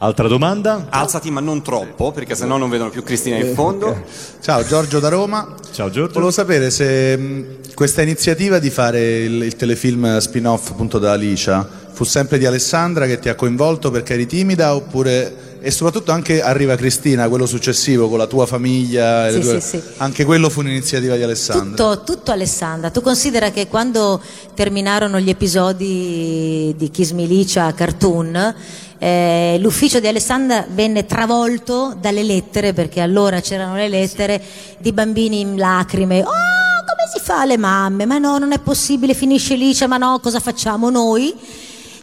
[0.01, 0.87] Altra domanda?
[0.91, 4.05] Alzati ma non troppo, perché sennò non vedono più Cristina in fondo.
[4.41, 5.55] Ciao Giorgio da Roma.
[5.73, 6.13] Ciao Giorgio.
[6.13, 11.69] Volevo sapere se mh, questa iniziativa di fare il, il telefilm spin-off appunto da Alicia
[11.99, 16.41] fu sempre di Alessandra che ti ha coinvolto perché eri timida oppure e soprattutto anche
[16.41, 19.83] arriva Cristina, quello successivo con la tua famiglia, le Sì, tue- sì, sì.
[19.97, 21.85] anche quello fu un'iniziativa di Alessandra.
[21.97, 22.91] Tutto, tutto Alessandra.
[22.91, 24.23] Tu considera che quando
[24.55, 28.55] terminarono gli episodi di Kiss Me Licia cartoon,
[28.99, 34.43] eh, l'ufficio di Alessandra venne travolto dalle lettere, perché allora c'erano le lettere
[34.79, 36.21] di bambini in lacrime.
[36.21, 38.07] Oh, come si fa alle mamme?
[38.07, 41.35] Ma no, non è possibile, finisce Licia, ma no, cosa facciamo noi?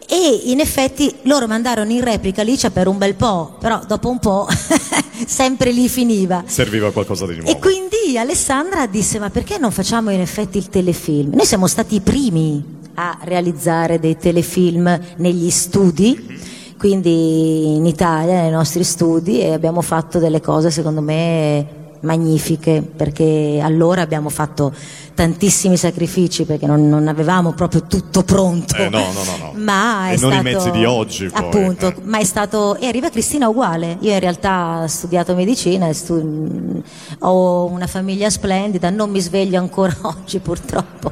[0.07, 4.19] E in effetti loro mandarono in replica Licia per un bel po', però dopo un
[4.19, 4.47] po'
[5.25, 6.43] sempre lì finiva.
[6.45, 7.49] Serviva qualcosa di nuovo.
[7.49, 11.33] E quindi Alessandra disse: Ma perché non facciamo in effetti il telefilm?
[11.33, 12.63] Noi siamo stati i primi
[12.95, 16.39] a realizzare dei telefilm negli studi,
[16.85, 23.59] quindi in Italia, nei nostri studi, e abbiamo fatto delle cose secondo me magnifiche perché
[23.59, 24.71] allora abbiamo fatto
[25.15, 29.51] tantissimi sacrifici perché non, non avevamo proprio tutto pronto Eh, no, no, no, no.
[29.57, 31.95] ma è E non i stato mezzi di oggi, poi, appunto eh.
[32.03, 36.83] ma è stato e arriva Cristina uguale io in realtà ho studiato medicina stu-
[37.19, 41.11] ho una famiglia splendida non mi sveglio ancora oggi purtroppo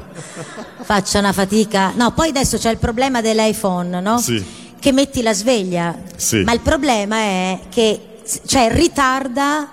[0.82, 4.18] faccio una fatica no poi adesso c'è il problema dell'iPhone no?
[4.18, 4.62] Sì.
[4.84, 6.42] Che metti la sveglia Sì.
[6.44, 8.00] ma il problema è che
[8.46, 9.70] cioè ritarda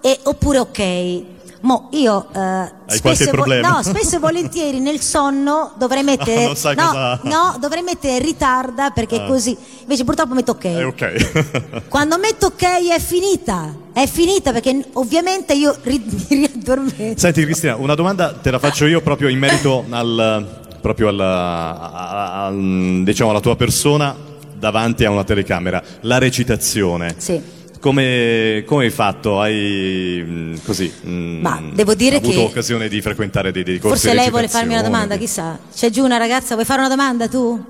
[0.00, 1.22] E- oppure ok.
[1.60, 6.54] Mo io eh, spesso, e vo- no, spesso e volentieri nel sonno dovrei mettere non
[6.56, 9.26] sai no, cosa- no, dovrei mettere ritarda perché Ah.
[9.26, 10.64] così invece purtroppo metto ok.
[10.64, 11.86] Eh, ok.
[11.88, 12.62] Quando metto ok
[12.94, 17.18] è finita, è finita perché ovviamente io ri- mi riaddormento.
[17.20, 20.46] Senti Cristina, una domanda te la faccio io proprio in merito al,
[20.80, 24.14] proprio alla, a- a- diciamo, alla tua persona
[24.58, 25.82] davanti a una telecamera.
[26.02, 27.14] La recitazione.
[27.16, 27.56] Sì.
[27.80, 29.40] Come, come hai fatto?
[29.40, 33.96] Hai mh, così mh, Ma devo dire avuto che- occasione di frequentare dei, dei corsi
[34.00, 35.56] Forse di lei vuole farmi una domanda, chissà.
[35.72, 37.64] C'è giù una ragazza, vuoi fare una domanda tu?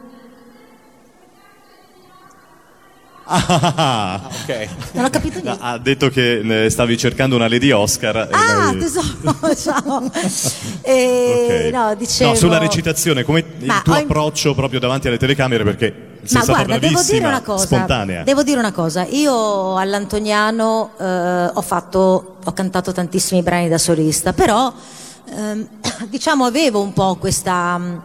[3.30, 4.68] Ah, ok.
[4.92, 5.58] Non ho capito niente.
[5.62, 8.16] Ha detto che eh, stavi cercando una Lady Oscar.
[8.16, 9.12] e Ah, lei- tesoro,
[9.54, 10.10] ciao.
[10.80, 11.72] Eh, Ok.
[11.74, 12.30] No, dicevo...
[12.30, 15.94] No, sulla recitazione, come il Ma tuo ho- approccio proprio davanti alle telecamere, perché
[16.32, 17.64] Ma guarda, devo dire una cosa.
[17.64, 18.22] spontanea.
[18.22, 19.04] Devo dire una cosa.
[19.04, 24.72] Io all'Antoniano eh, ho fatto, ho cantato tantissimi brani da solista, però
[25.34, 25.66] ehm,
[26.08, 28.02] diciamo avevo un po' questa mh,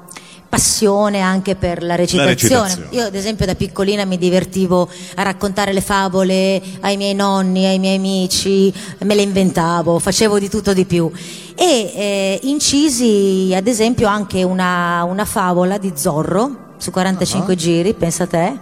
[0.53, 2.63] passione anche per la recitazione.
[2.67, 2.95] recitazione.
[2.95, 7.79] Io ad esempio da piccolina mi divertivo a raccontare le favole ai miei nonni, ai
[7.79, 11.12] miei amici, me le inventavo, facevo di tutto di più.
[11.55, 18.25] E eh, incisi ad esempio anche una, una favola di Zorro su 45 giri, pensa
[18.27, 18.57] te.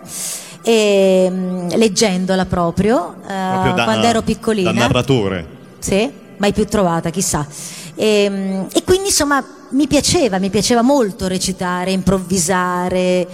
[0.64, 5.46] E, mh, leggendola proprio, eh, Proprio da- quando ero piccolina Da narratore.
[5.80, 7.46] sì, mai più trovata, chissà.
[7.96, 13.28] E, e quindi insomma mi piaceva, mi piaceva molto recitare, improvvisare.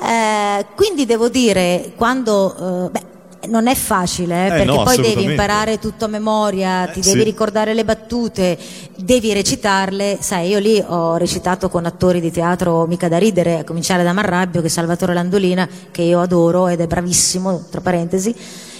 [0.00, 3.02] Eh, quindi devo dire, quando eh, beh,
[3.46, 7.12] non è facile, eh, Eh, perché no, poi devi imparare tutto a memoria, ti sì.
[7.12, 8.58] devi ricordare le battute,
[8.96, 10.18] devi recitarle.
[10.20, 14.12] Sai, io lì ho recitato con attori di teatro mica da ridere, a cominciare da
[14.12, 18.34] Marrabbio, che è Salvatore Landolina, che io adoro ed è bravissimo, tra parentesi.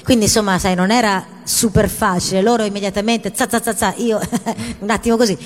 [0.05, 4.19] Quindi insomma, sai, non era super facile, loro immediatamente, za za za za, io
[4.81, 5.37] un attimo così.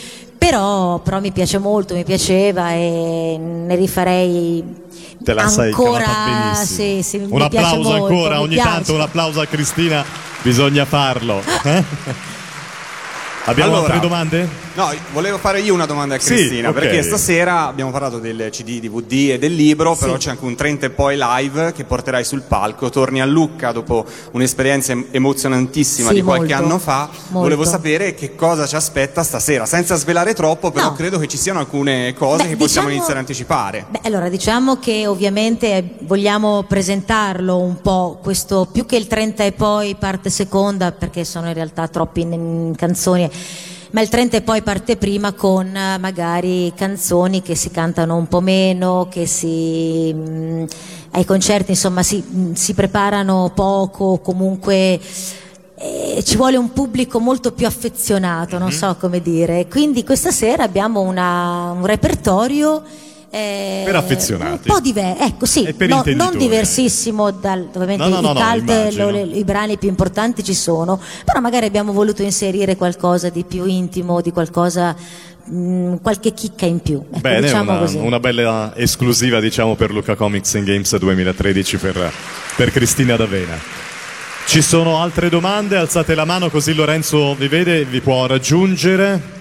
[0.45, 4.65] Però, però mi piace molto, mi piaceva e ne rifarei
[5.23, 6.05] Te la sei ancora.
[6.25, 6.65] benissimo.
[6.65, 8.69] Sì, sì, un applauso molto, ancora, ogni piace.
[8.69, 10.05] tanto un applauso a Cristina,
[10.43, 11.41] bisogna farlo.
[11.65, 11.85] eh?
[13.45, 14.49] Abbiamo Allora, altre domande?
[14.75, 16.75] No, volevo fare io una domanda a Sì, Cristina, ok.
[16.75, 20.87] perché stasera abbiamo parlato del CD, DVD e del libro, però c'è anche un 30
[20.87, 22.89] e poi live che porterai sul palco.
[22.89, 27.11] Torni a Lucca dopo un'esperienza em- emozionantissima Sì, di qualche molto, anno fa.
[27.29, 27.41] molto.
[27.41, 30.93] Volevo sapere che cosa ci aspetta stasera, senza svelare troppo, però No.
[30.95, 33.85] credo che ci siano alcune cose Beh, che possiamo diciamo- iniziare a anticipare.
[33.91, 39.53] Beh, allora diciamo che ovviamente vogliamo presentarlo un po', questo più che il 30 e
[39.53, 43.31] poi parte seconda, perché sono in realtà troppi in- canzoni,
[43.93, 48.27] ma il 30 e poi parte prima con eh, magari canzoni che si cantano un
[48.27, 50.65] po' meno, che si mh,
[51.13, 54.99] ai concerti insomma si, mh, si preparano poco, comunque
[55.77, 59.67] eh, ci vuole un pubblico molto più affezionato, non so come dire.
[59.69, 62.83] Quindi questa sera abbiamo una- un repertorio
[63.35, 64.69] eh, Per affezionati.
[64.69, 69.09] Un po' diverso, ecco sì, no- non diversissimo, dal, ovviamente No, no, i cult, lo-
[69.11, 73.65] le- i brani più importanti ci sono, però magari abbiamo voluto inserire qualcosa di più
[73.65, 74.95] intimo, di qualcosa,
[75.45, 77.03] mh, qualche chicca in più.
[77.11, 82.13] Ecco, Bene, diciamo una, una bella esclusiva diciamo per Luca Comics and Games 2013 per,
[82.55, 83.59] per Cristina D'Avena.
[84.45, 85.79] Ci sono altre domande?
[85.79, 89.41] Alzate la mano così Lorenzo vi vede vi può raggiungere.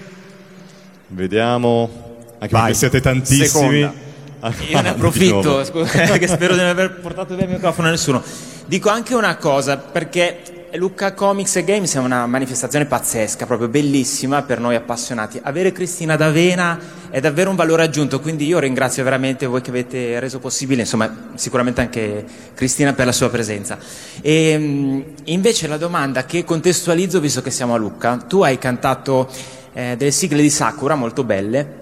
[1.08, 2.01] Vediamo,
[2.42, 3.46] anche Vai, perché siete tantissimi.
[3.46, 4.10] seconda.
[4.68, 8.20] Io ne approfitto, scusa, che spero di non aver portato via il microfono a nessuno.
[8.66, 14.42] Dico anche una cosa, perché Lucca Comics e Games è una manifestazione pazzesca, proprio bellissima
[14.42, 15.38] per noi appassionati.
[15.40, 16.76] Avere Cristina D'Avena
[17.10, 21.30] è davvero un valore aggiunto, quindi io ringrazio veramente voi che avete reso possibile, insomma,
[21.36, 22.24] sicuramente anche
[22.54, 23.78] Cristina per la sua presenza.
[24.20, 29.30] E mh, invece la domanda che contestualizzo, visto che siamo a Lucca, tu hai cantato
[29.74, 31.81] eh, delle sigle di Sakura molto belle.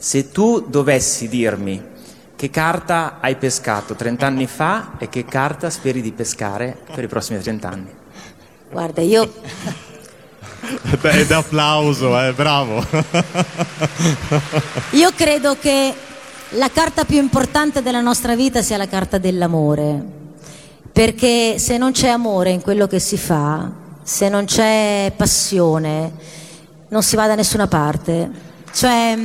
[0.00, 1.88] Se tu dovessi dirmi
[2.34, 7.06] che carta hai pescato 30 anni fa e che carta speri di pescare per i
[7.06, 7.90] prossimi 30 anni?
[8.70, 9.30] Guarda, io
[11.02, 12.82] Beh, ed applauso, eh, bravo.
[14.92, 15.94] Io credo che
[16.50, 20.02] la carta più importante della nostra vita sia la carta dell'amore,
[20.92, 23.70] perché se non c'è amore in quello che si fa,
[24.02, 26.12] se non c'è passione,
[26.88, 28.48] non si va da nessuna parte.
[28.72, 29.18] Cioè,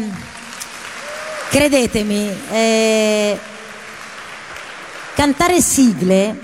[1.60, 3.40] credetemi, eh,
[5.16, 6.38] cantare sigle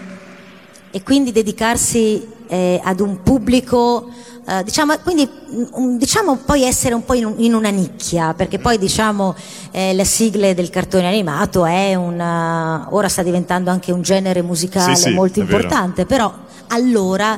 [0.90, 4.10] e quindi dedicarsi eh, ad un pubblico,
[4.48, 8.34] eh, diciamo, quindi mm, un- diciamo poi essere un po' in, un- in una nicchia,
[8.34, 9.36] perché poi diciamo
[9.72, 14.96] eh, le sigle del cartone animato è una, ora sta diventando anche un genere musicale
[14.96, 15.58] Sì, sì, molto è vero.
[15.58, 16.34] importante, però
[16.68, 17.38] allora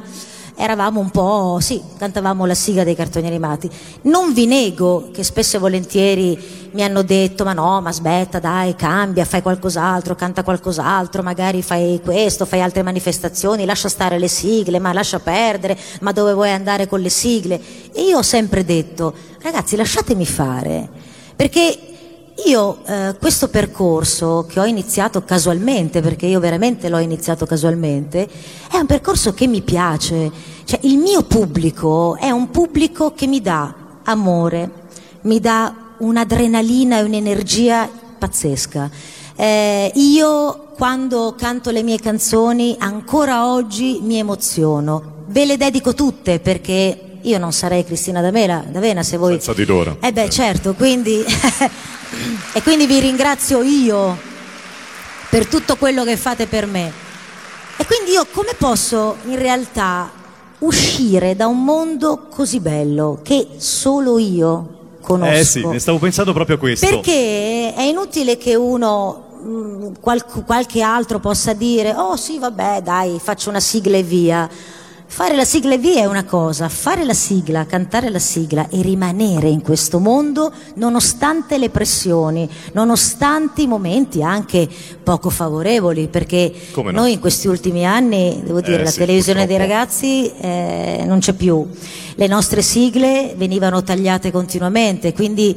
[0.55, 3.69] eravamo un po', sì, cantavamo la sigla dei cartoni animati.
[4.03, 8.75] Non vi nego che spesso e volentieri mi hanno detto, ma no, ma aspetta, dai,
[8.75, 14.79] cambia, fai qualcos'altro, canta qualcos'altro, magari fai questo, fai altre manifestazioni, lascia stare le sigle,
[14.79, 17.61] ma lascia perdere, ma dove vuoi andare con le sigle?
[17.93, 20.89] E io ho sempre detto, ragazzi, lasciatemi fare,
[21.35, 21.92] perché
[22.45, 28.27] io eh, questo percorso che ho iniziato casualmente, perché io veramente l'ho iniziato casualmente,
[28.71, 30.31] è un percorso che mi piace.
[30.65, 34.71] Cioè, il mio pubblico è un pubblico che mi dà amore,
[35.21, 38.89] mi dà un'adrenalina e un'energia pazzesca.
[39.35, 45.11] Eh, io quando canto le mie canzoni ancora oggi mi emoziono.
[45.27, 49.33] Ve le dedico tutte perché io non sarei Cristina D'Avena, D'Avena se voi...
[49.33, 49.97] Senza di loro.
[50.01, 51.23] Eh beh, certo, quindi
[52.53, 54.17] e quindi vi ringrazio io
[55.29, 56.91] per tutto quello che fate per me.
[57.77, 60.11] E quindi io come posso in realtà
[60.59, 65.33] uscire da un mondo così bello che solo io conosco?
[65.33, 66.87] Eh sì, ne stavo pensando proprio a questo.
[66.87, 73.19] Perché è inutile che uno mh, qual- qualche altro possa dire "Oh sì, vabbè, dai,
[73.21, 74.49] faccio una sigla e via".
[75.15, 78.81] Fare la sigla e via è una cosa, fare la sigla, cantare la sigla e
[78.81, 84.67] rimanere in questo mondo nonostante le pressioni, nonostante i momenti anche
[85.03, 86.89] poco favorevoli, perché no?
[86.89, 89.71] noi in questi ultimi anni, devo dire, Eh la sì, televisione dei purtroppo.
[89.79, 91.63] ragazzi eh, non c'è più.
[92.15, 95.55] Le nostre sigle venivano tagliate continuamente, quindi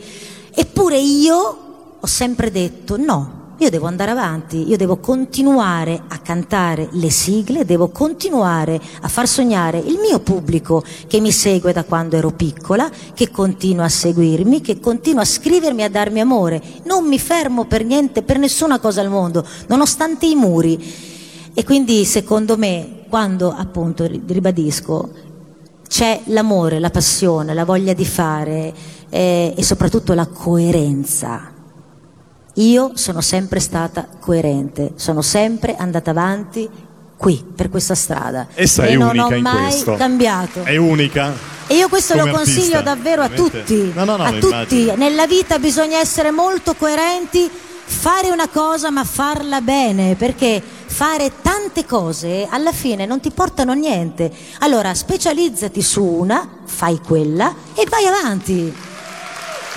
[0.55, 1.59] eppure io
[1.99, 3.36] ho sempre detto no.
[3.59, 9.27] Io devo andare avanti, io devo continuare a cantare le sigle, devo continuare a far
[9.27, 14.61] sognare il mio pubblico che mi segue da quando ero piccola, che continua a seguirmi,
[14.61, 16.63] che continua a scrivermi, a darmi amore.
[16.85, 20.79] Non mi fermo per niente, per nessuna cosa al mondo, nonostante i muri.
[21.55, 25.11] E quindi secondo me, quando appunto ri- ribadisco,
[25.89, 28.75] c'è l'amore, la passione, la voglia di fare
[29.09, 31.56] eh, e soprattutto la coerenza.
[32.59, 36.69] Io sono sempre stata coerente, sono sempre andata avanti
[37.17, 38.47] qui, per questa strada.
[38.55, 39.95] Essa è non unica ho mai questo.
[39.95, 40.63] cambiato.
[40.63, 41.35] È unica.
[41.67, 43.65] E io questo come lo consiglio artista, davvero a veramente.
[43.65, 44.47] tutti, No, no, no, a tutti.
[44.47, 44.95] immagino.
[44.97, 47.51] Nella vita bisogna essere molto coerenti,
[47.85, 53.73] fare una cosa ma farla bene, perché fare tante cose alla fine non ti portano
[53.73, 54.33] a niente.
[54.61, 58.73] Allora specializzati su una, fai quella e vai avanti.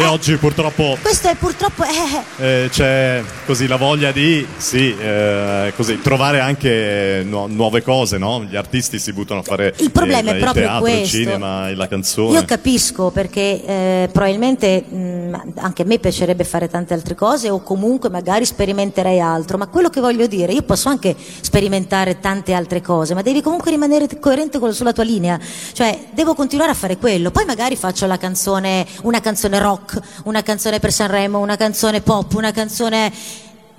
[0.01, 1.83] E oggi purtroppo Questo è purtroppo...
[1.83, 8.17] eh, eh, c'è così la voglia di sì, eh, così, trovare anche nu- nuove cose,
[8.17, 8.41] no?
[8.49, 11.01] Gli artisti si buttano a fare Il problema eh, è proprio teatro, questo.
[11.01, 12.31] il cinema, la canzone.
[12.39, 17.61] Io capisco perché eh, probabilmente mh, anche a me piacerebbe fare tante altre cose o
[17.61, 22.79] comunque magari sperimenterei altro, ma quello che voglio dire, io posso anche sperimentare tante altre
[22.79, 25.37] cose, ma devi comunque rimanere coerente con, sulla tua linea,
[25.73, 29.87] cioè devo continuare a fare quello, poi magari faccio la canzone, una canzone rock,
[30.23, 33.11] una canzone per Sanremo, una canzone pop, una canzone...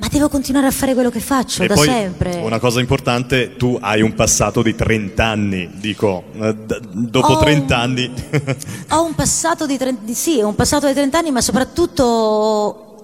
[0.01, 2.41] Ma devo continuare a fare quello che faccio E da poi sempre.
[2.43, 7.39] una cosa importante, tu hai un passato di 30 anni, dico, eh, d- dopo Ho
[7.39, 8.11] 30 un- anni
[8.93, 12.05] Ho un passato di 30, di- sì, un passato di 30 anni, ma soprattutto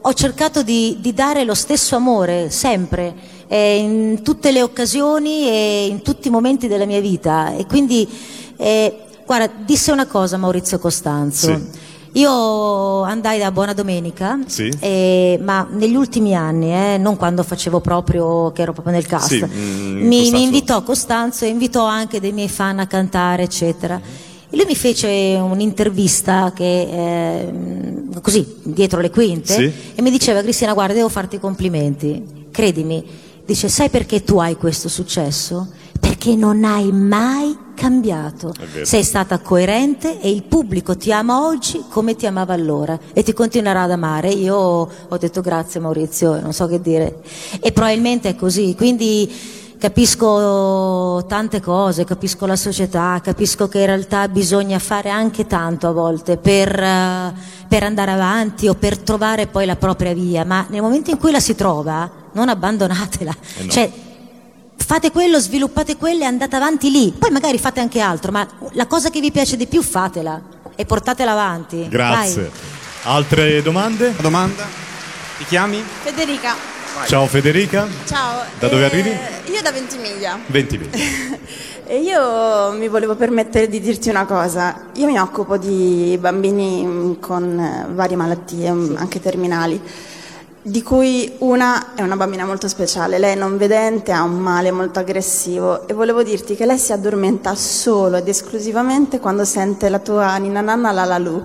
[0.00, 3.14] ho cercato di, di dare lo stesso amore sempre,
[3.46, 7.54] eh, in tutte le occasioni e in tutti i momenti della mia vita.
[7.56, 8.08] E quindi,
[8.56, 11.46] eh, guarda, disse una cosa Maurizio Costanzo.
[11.54, 11.84] Sì.
[12.16, 14.70] Io andai da Buona Domenica, Sì.
[14.80, 19.28] eh, ma negli ultimi anni, eh, non quando facevo proprio, che ero proprio nel cast,
[19.28, 24.00] Sì, mm, mi, mi invitò Costanzo e invitò anche dei miei fan a cantare, eccetera.
[24.48, 29.72] E lui mi fece un'intervista che, ehm, così, dietro le quinte, Sì.
[29.94, 32.46] e mi diceva, Cristina, guarda, devo farti i complimenti.
[32.50, 33.04] Credimi,
[33.44, 35.68] dice, sai perché tu hai questo successo?
[36.00, 38.52] Perché non hai mai cambiato.
[38.82, 43.32] Sei stata coerente e il pubblico ti ama oggi come ti amava allora e ti
[43.32, 44.30] continuerà ad amare.
[44.30, 47.22] Io ho detto grazie Maurizio, non so che dire.
[47.60, 49.30] E probabilmente è così, quindi
[49.78, 55.92] capisco tante cose, capisco la società, capisco che in realtà bisogna fare anche tanto a
[55.92, 57.34] volte per, eh,
[57.68, 61.30] per andare avanti o per trovare poi la propria via, ma nel momento in cui
[61.30, 63.36] la si trova non abbandonatela.
[63.58, 63.70] Eh no.
[63.70, 63.92] Cioè,
[64.76, 67.12] fate quello, sviluppate quello e andate avanti lì.
[67.16, 70.40] Poi magari fate anche altro, ma la cosa che vi piace di più fatela
[70.74, 71.88] e portatela avanti.
[71.88, 72.42] Grazie.
[72.42, 72.50] Vai.
[73.14, 74.14] Altre domande?
[74.20, 74.64] Domanda?
[75.38, 75.82] Ti chiami?
[76.02, 76.54] Federica,
[77.06, 78.42] Ciao Federica, ciao.
[78.58, 79.10] Da dove Eh, arrivi?
[79.52, 80.38] Io da Ventimiglia.
[80.46, 81.44] 20 minuti.
[81.88, 84.86] E io mi volevo permettere di dirti una cosa.
[84.94, 89.80] Io mi occupo di bambini mm, con eh, varie malattie, mm, anche terminali.
[90.66, 94.72] Di cui una è una bambina molto speciale, lei è non vedente, ha un male
[94.72, 100.00] molto aggressivo e volevo dirti che lei si addormenta solo ed esclusivamente quando sente la
[100.00, 101.40] tua Nina Nanna la la lu.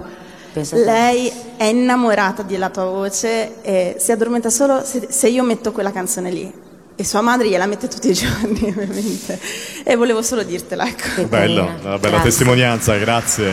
[0.51, 0.85] Pensa a te.
[0.85, 5.91] Lei è innamorata della tua voce e si addormenta solo se, se io metto quella
[5.91, 6.51] canzone lì.
[6.95, 9.39] E sua madre gliela mette tutti i giorni, ovviamente.
[9.83, 11.27] E volevo solo dirtela, ecco.
[11.27, 12.23] Bello, una bella Grazie.
[12.23, 13.51] testimonianza, grazie.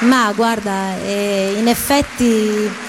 [0.00, 2.88] Ma guarda, eh, in effetti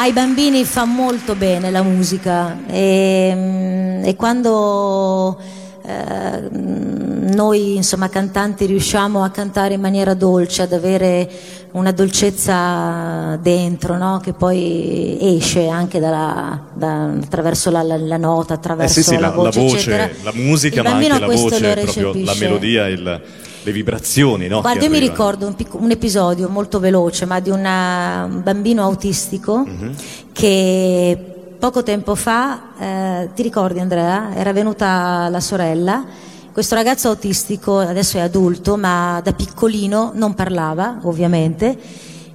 [0.00, 5.38] ai bambini fa molto bene la musica e, mm, e quando
[5.84, 11.28] eh, mm, noi insomma cantanti riusciamo a cantare in maniera dolce, ad avere
[11.72, 14.20] una dolcezza dentro no?
[14.22, 19.14] che poi esce anche dalla- da- attraverso la, la- la nota, Eh attraverso sì, sì,
[19.18, 22.88] la, la, voce, la voce, la musica, Il ma anche la voce, proprio la melodia,
[22.88, 23.22] il-
[23.62, 24.60] le vibrazioni, no?
[24.60, 28.82] Guarda, io mi ricordo un, pic- un episodio molto veloce, ma di una- un bambino
[28.82, 29.94] autistico Mhm.
[30.32, 31.24] che
[31.58, 34.34] poco tempo fa, eh, ti ricordi Andrea?
[34.34, 36.04] Era venuta la sorella.
[36.52, 41.78] Questo ragazzo autistico adesso è adulto, ma da piccolino non parlava, ovviamente.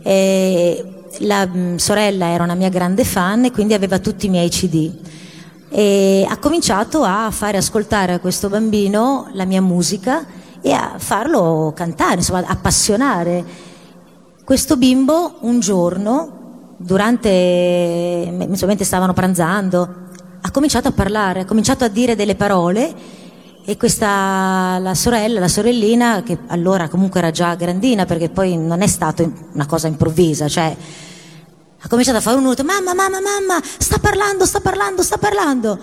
[0.04, 0.86] E
[1.20, 4.92] la mm, sorella era una mia grande fan e quindi aveva tutti i miei CD
[5.70, 10.26] e ha cominciato a fare ascoltare a questo bambino la mia musica
[10.66, 13.46] e a farlo cantare, insomma, appassionare.
[14.44, 19.88] Questo bimbo un giorno, durante, mentre stavano pranzando,
[20.42, 22.96] ha cominciato a parlare, ha cominciato a dire delle parole
[23.64, 28.82] e questa, la sorella, la sorellina, che allora comunque era già grandina perché poi non
[28.82, 30.76] è stata una cosa improvvisa, cioè
[31.80, 35.80] ha cominciato a fare un urlo, mamma, mamma, mamma, sta parlando, sta parlando, sta parlando.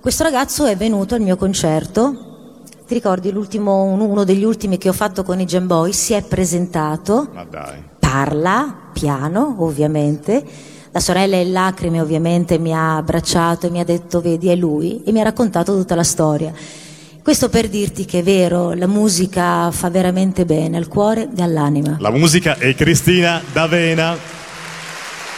[0.00, 2.25] Questo ragazzo è venuto al mio concerto,
[2.86, 6.22] ti ricordi l'ultimo, uno degli ultimi che ho fatto con i Jam Boy, si è
[6.22, 7.82] presentato, Ma dai.
[7.98, 10.44] parla, piano ovviamente,
[10.92, 15.02] la sorella in lacrime ovviamente mi ha abbracciato e mi ha detto vedi è lui
[15.04, 16.52] e mi ha raccontato tutta la storia.
[17.22, 21.96] Questo per dirti che è vero, la musica fa veramente bene al cuore e all'anima.
[21.98, 24.16] La musica è Cristina D'Avena.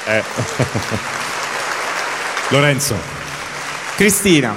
[0.07, 0.23] Eh.
[2.51, 2.95] Lorenzo.
[3.97, 4.55] Cristina,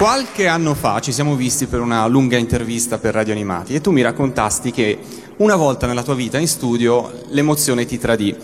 [0.00, 3.90] qualche anno fa ci siamo visti per una lunga intervista per Radio Animati e tu
[3.90, 4.98] mi raccontasti che
[5.36, 8.34] una volta nella tua vita in studio l'emozione ti tradì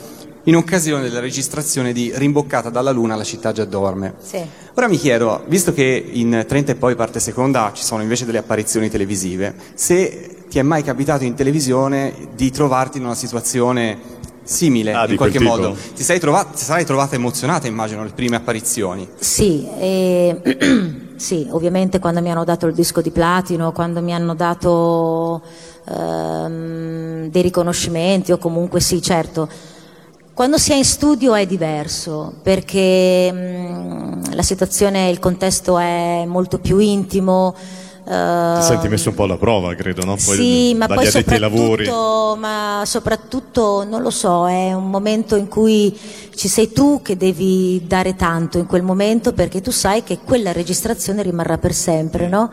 [0.44, 4.16] in occasione della registrazione di Rimboccata dalla Luna, la città già dorme.
[4.22, 4.38] Sì.
[4.74, 8.36] Ora mi chiedo, visto che in 30 e poi parte seconda ci sono invece delle
[8.38, 13.98] apparizioni televisive, se ti è mai capitato in televisione di trovarti in una situazione
[14.44, 15.72] simile Ah, in qualche quel modo?
[15.72, 15.94] tipo?
[15.96, 19.08] Ti sei trovata, ti sarai trovata emozionata, immagino, le prime apparizioni.
[19.18, 24.34] Sì, e- sì, ovviamente quando mi hanno dato il disco di platino, quando mi hanno
[24.34, 25.42] dato
[25.88, 29.48] ehm, dei riconoscimenti o comunque sì, certo.
[30.32, 36.58] Quando si è in studio è diverso perché mm, la situazione, il contesto è molto
[36.58, 37.54] più intimo.
[38.06, 40.14] Ti eh, senti messo un po' alla prova, credo, no?
[40.14, 45.98] Poi sì, ma poi soprattutto, ma soprattutto, non lo so, è un momento in cui
[46.36, 50.52] ci sei tu che devi dare tanto in quel momento perché tu sai che quella
[50.52, 52.50] registrazione rimarrà per sempre, no?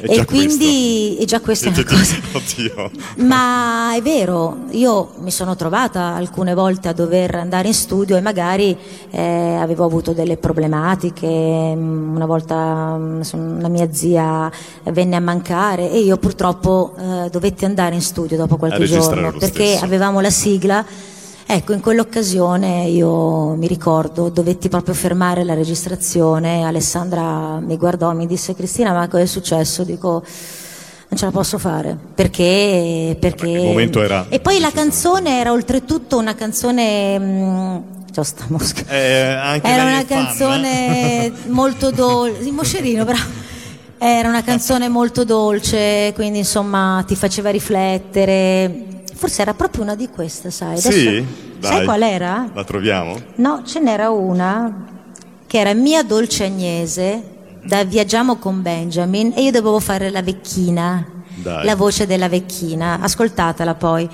[0.00, 2.16] È e quindi, e già questa è una cosa.
[2.32, 2.90] Oddio.
[3.24, 8.20] Ma è vero, io mi sono trovata alcune volte a dover andare in studio e
[8.20, 8.76] magari
[9.10, 14.50] eh, avevo avuto delle problematiche, mm, una volta mm, una mia zia
[14.96, 19.66] venne a mancare e io purtroppo eh, dovetti andare in studio dopo qualche giorno perché
[19.66, 19.84] stesso.
[19.84, 20.84] avevamo la sigla.
[21.48, 28.14] Ecco, in quell'occasione io mi ricordo, dovetti proprio fermare la registrazione, Alessandra mi guardò e
[28.14, 29.84] mi disse Cristina ma cosa è successo?
[29.84, 30.24] Dico
[31.08, 33.48] non ce la posso fare perché, perché...
[33.48, 37.76] il momento era e poi la canzone era oltretutto una canzone mm,
[38.12, 41.32] c'ho sta mosca Eh, era una fan, canzone eh?
[41.46, 43.45] molto dolce il moscerino bravo
[43.98, 50.08] era una canzone molto dolce quindi insomma ti faceva riflettere forse era proprio una di
[50.08, 51.26] queste sai Adesso- Sì?
[51.60, 51.84] sai Dai.
[51.84, 52.50] qual era?
[52.52, 53.16] La troviamo?
[53.36, 54.84] No, ce n'era una
[55.46, 57.22] che era Mia dolce Agnese
[57.64, 61.64] da Viaggiamo con Benjamin e io dovevo fare la vecchina, Dai.
[61.64, 64.08] la voce della vecchina, ascoltatela poi.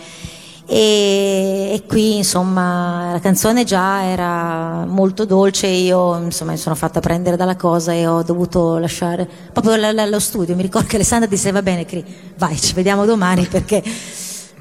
[0.64, 7.00] E, e qui insomma la canzone già era molto dolce io insomma mi sono fatta
[7.00, 10.54] prendere dalla cosa e ho dovuto lasciare proprio l- l- lo studio.
[10.54, 12.04] Mi ricordo che Alessandra disse va bene Cri,
[12.38, 13.82] vai ci vediamo domani perché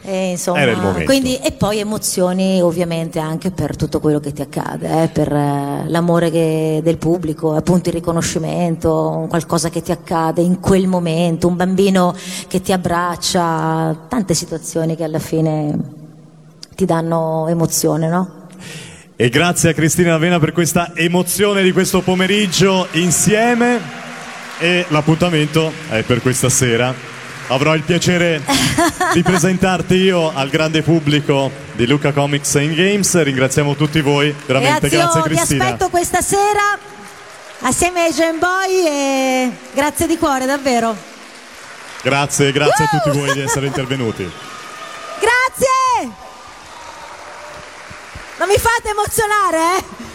[0.04, 1.04] eh, insomma, Era il momento.
[1.06, 5.84] quindi, e poi emozioni ovviamente anche per tutto quello che ti accade, eh, per eh,
[5.88, 11.56] l'amore che- del pubblico, appunto il riconoscimento, qualcosa che ti accade in quel momento, un
[11.56, 12.16] bambino
[12.48, 15.78] che ti abbraccia, tante situazioni che alla fine
[16.76, 18.40] ti danno emozione, no?
[19.16, 24.00] E grazie a Cristina Lavena per questa emozione di questo pomeriggio insieme.
[24.58, 26.94] E l'appuntamento è per questa sera.
[27.48, 28.42] Avrò il piacere
[29.14, 33.22] di presentarti io al grande pubblico di Luca Comics and Games.
[33.22, 35.66] Ringraziamo tutti voi, veramente grazie io vi Cristina.
[35.66, 36.78] aspetto questa sera
[37.62, 40.96] assieme ai Gen Boy e grazie di cuore, davvero.
[42.02, 44.24] Grazie, grazie a tutti voi di essere intervenuti.
[45.20, 46.10] Grazie!
[48.38, 50.11] Non mi fate emozionare, eh?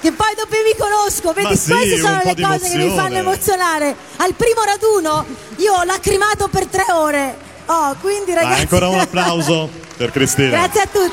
[0.00, 3.96] Che poi dopo vi conosco, vedi, sì, queste sono le cose che mi fanno emozionare.
[4.18, 5.26] Al primo raduno
[5.56, 7.36] io ho lacrimato per tre ore.
[7.66, 8.60] Oh, quindi Dai, ragazzi.
[8.62, 10.50] ancora un applauso per Cristina.
[10.50, 11.12] Grazie a tutti.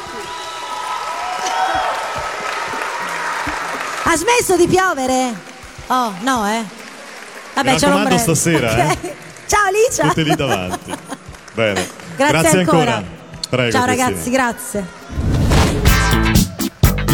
[4.08, 5.34] Ha smesso di piovere?
[5.88, 6.64] Oh, no, eh.
[7.56, 8.20] Vabbè, Mi c'è l'ombrello.
[8.20, 8.98] stasera, Ok.
[9.04, 9.16] eh.
[9.48, 10.08] Ciao Licia.
[10.08, 10.94] Tutti lì davanti.
[11.54, 11.88] Bene.
[12.16, 13.04] Grazie ancora.
[13.50, 14.06] Prego, Ciao Cristina.
[14.08, 14.86] ragazzi, grazie.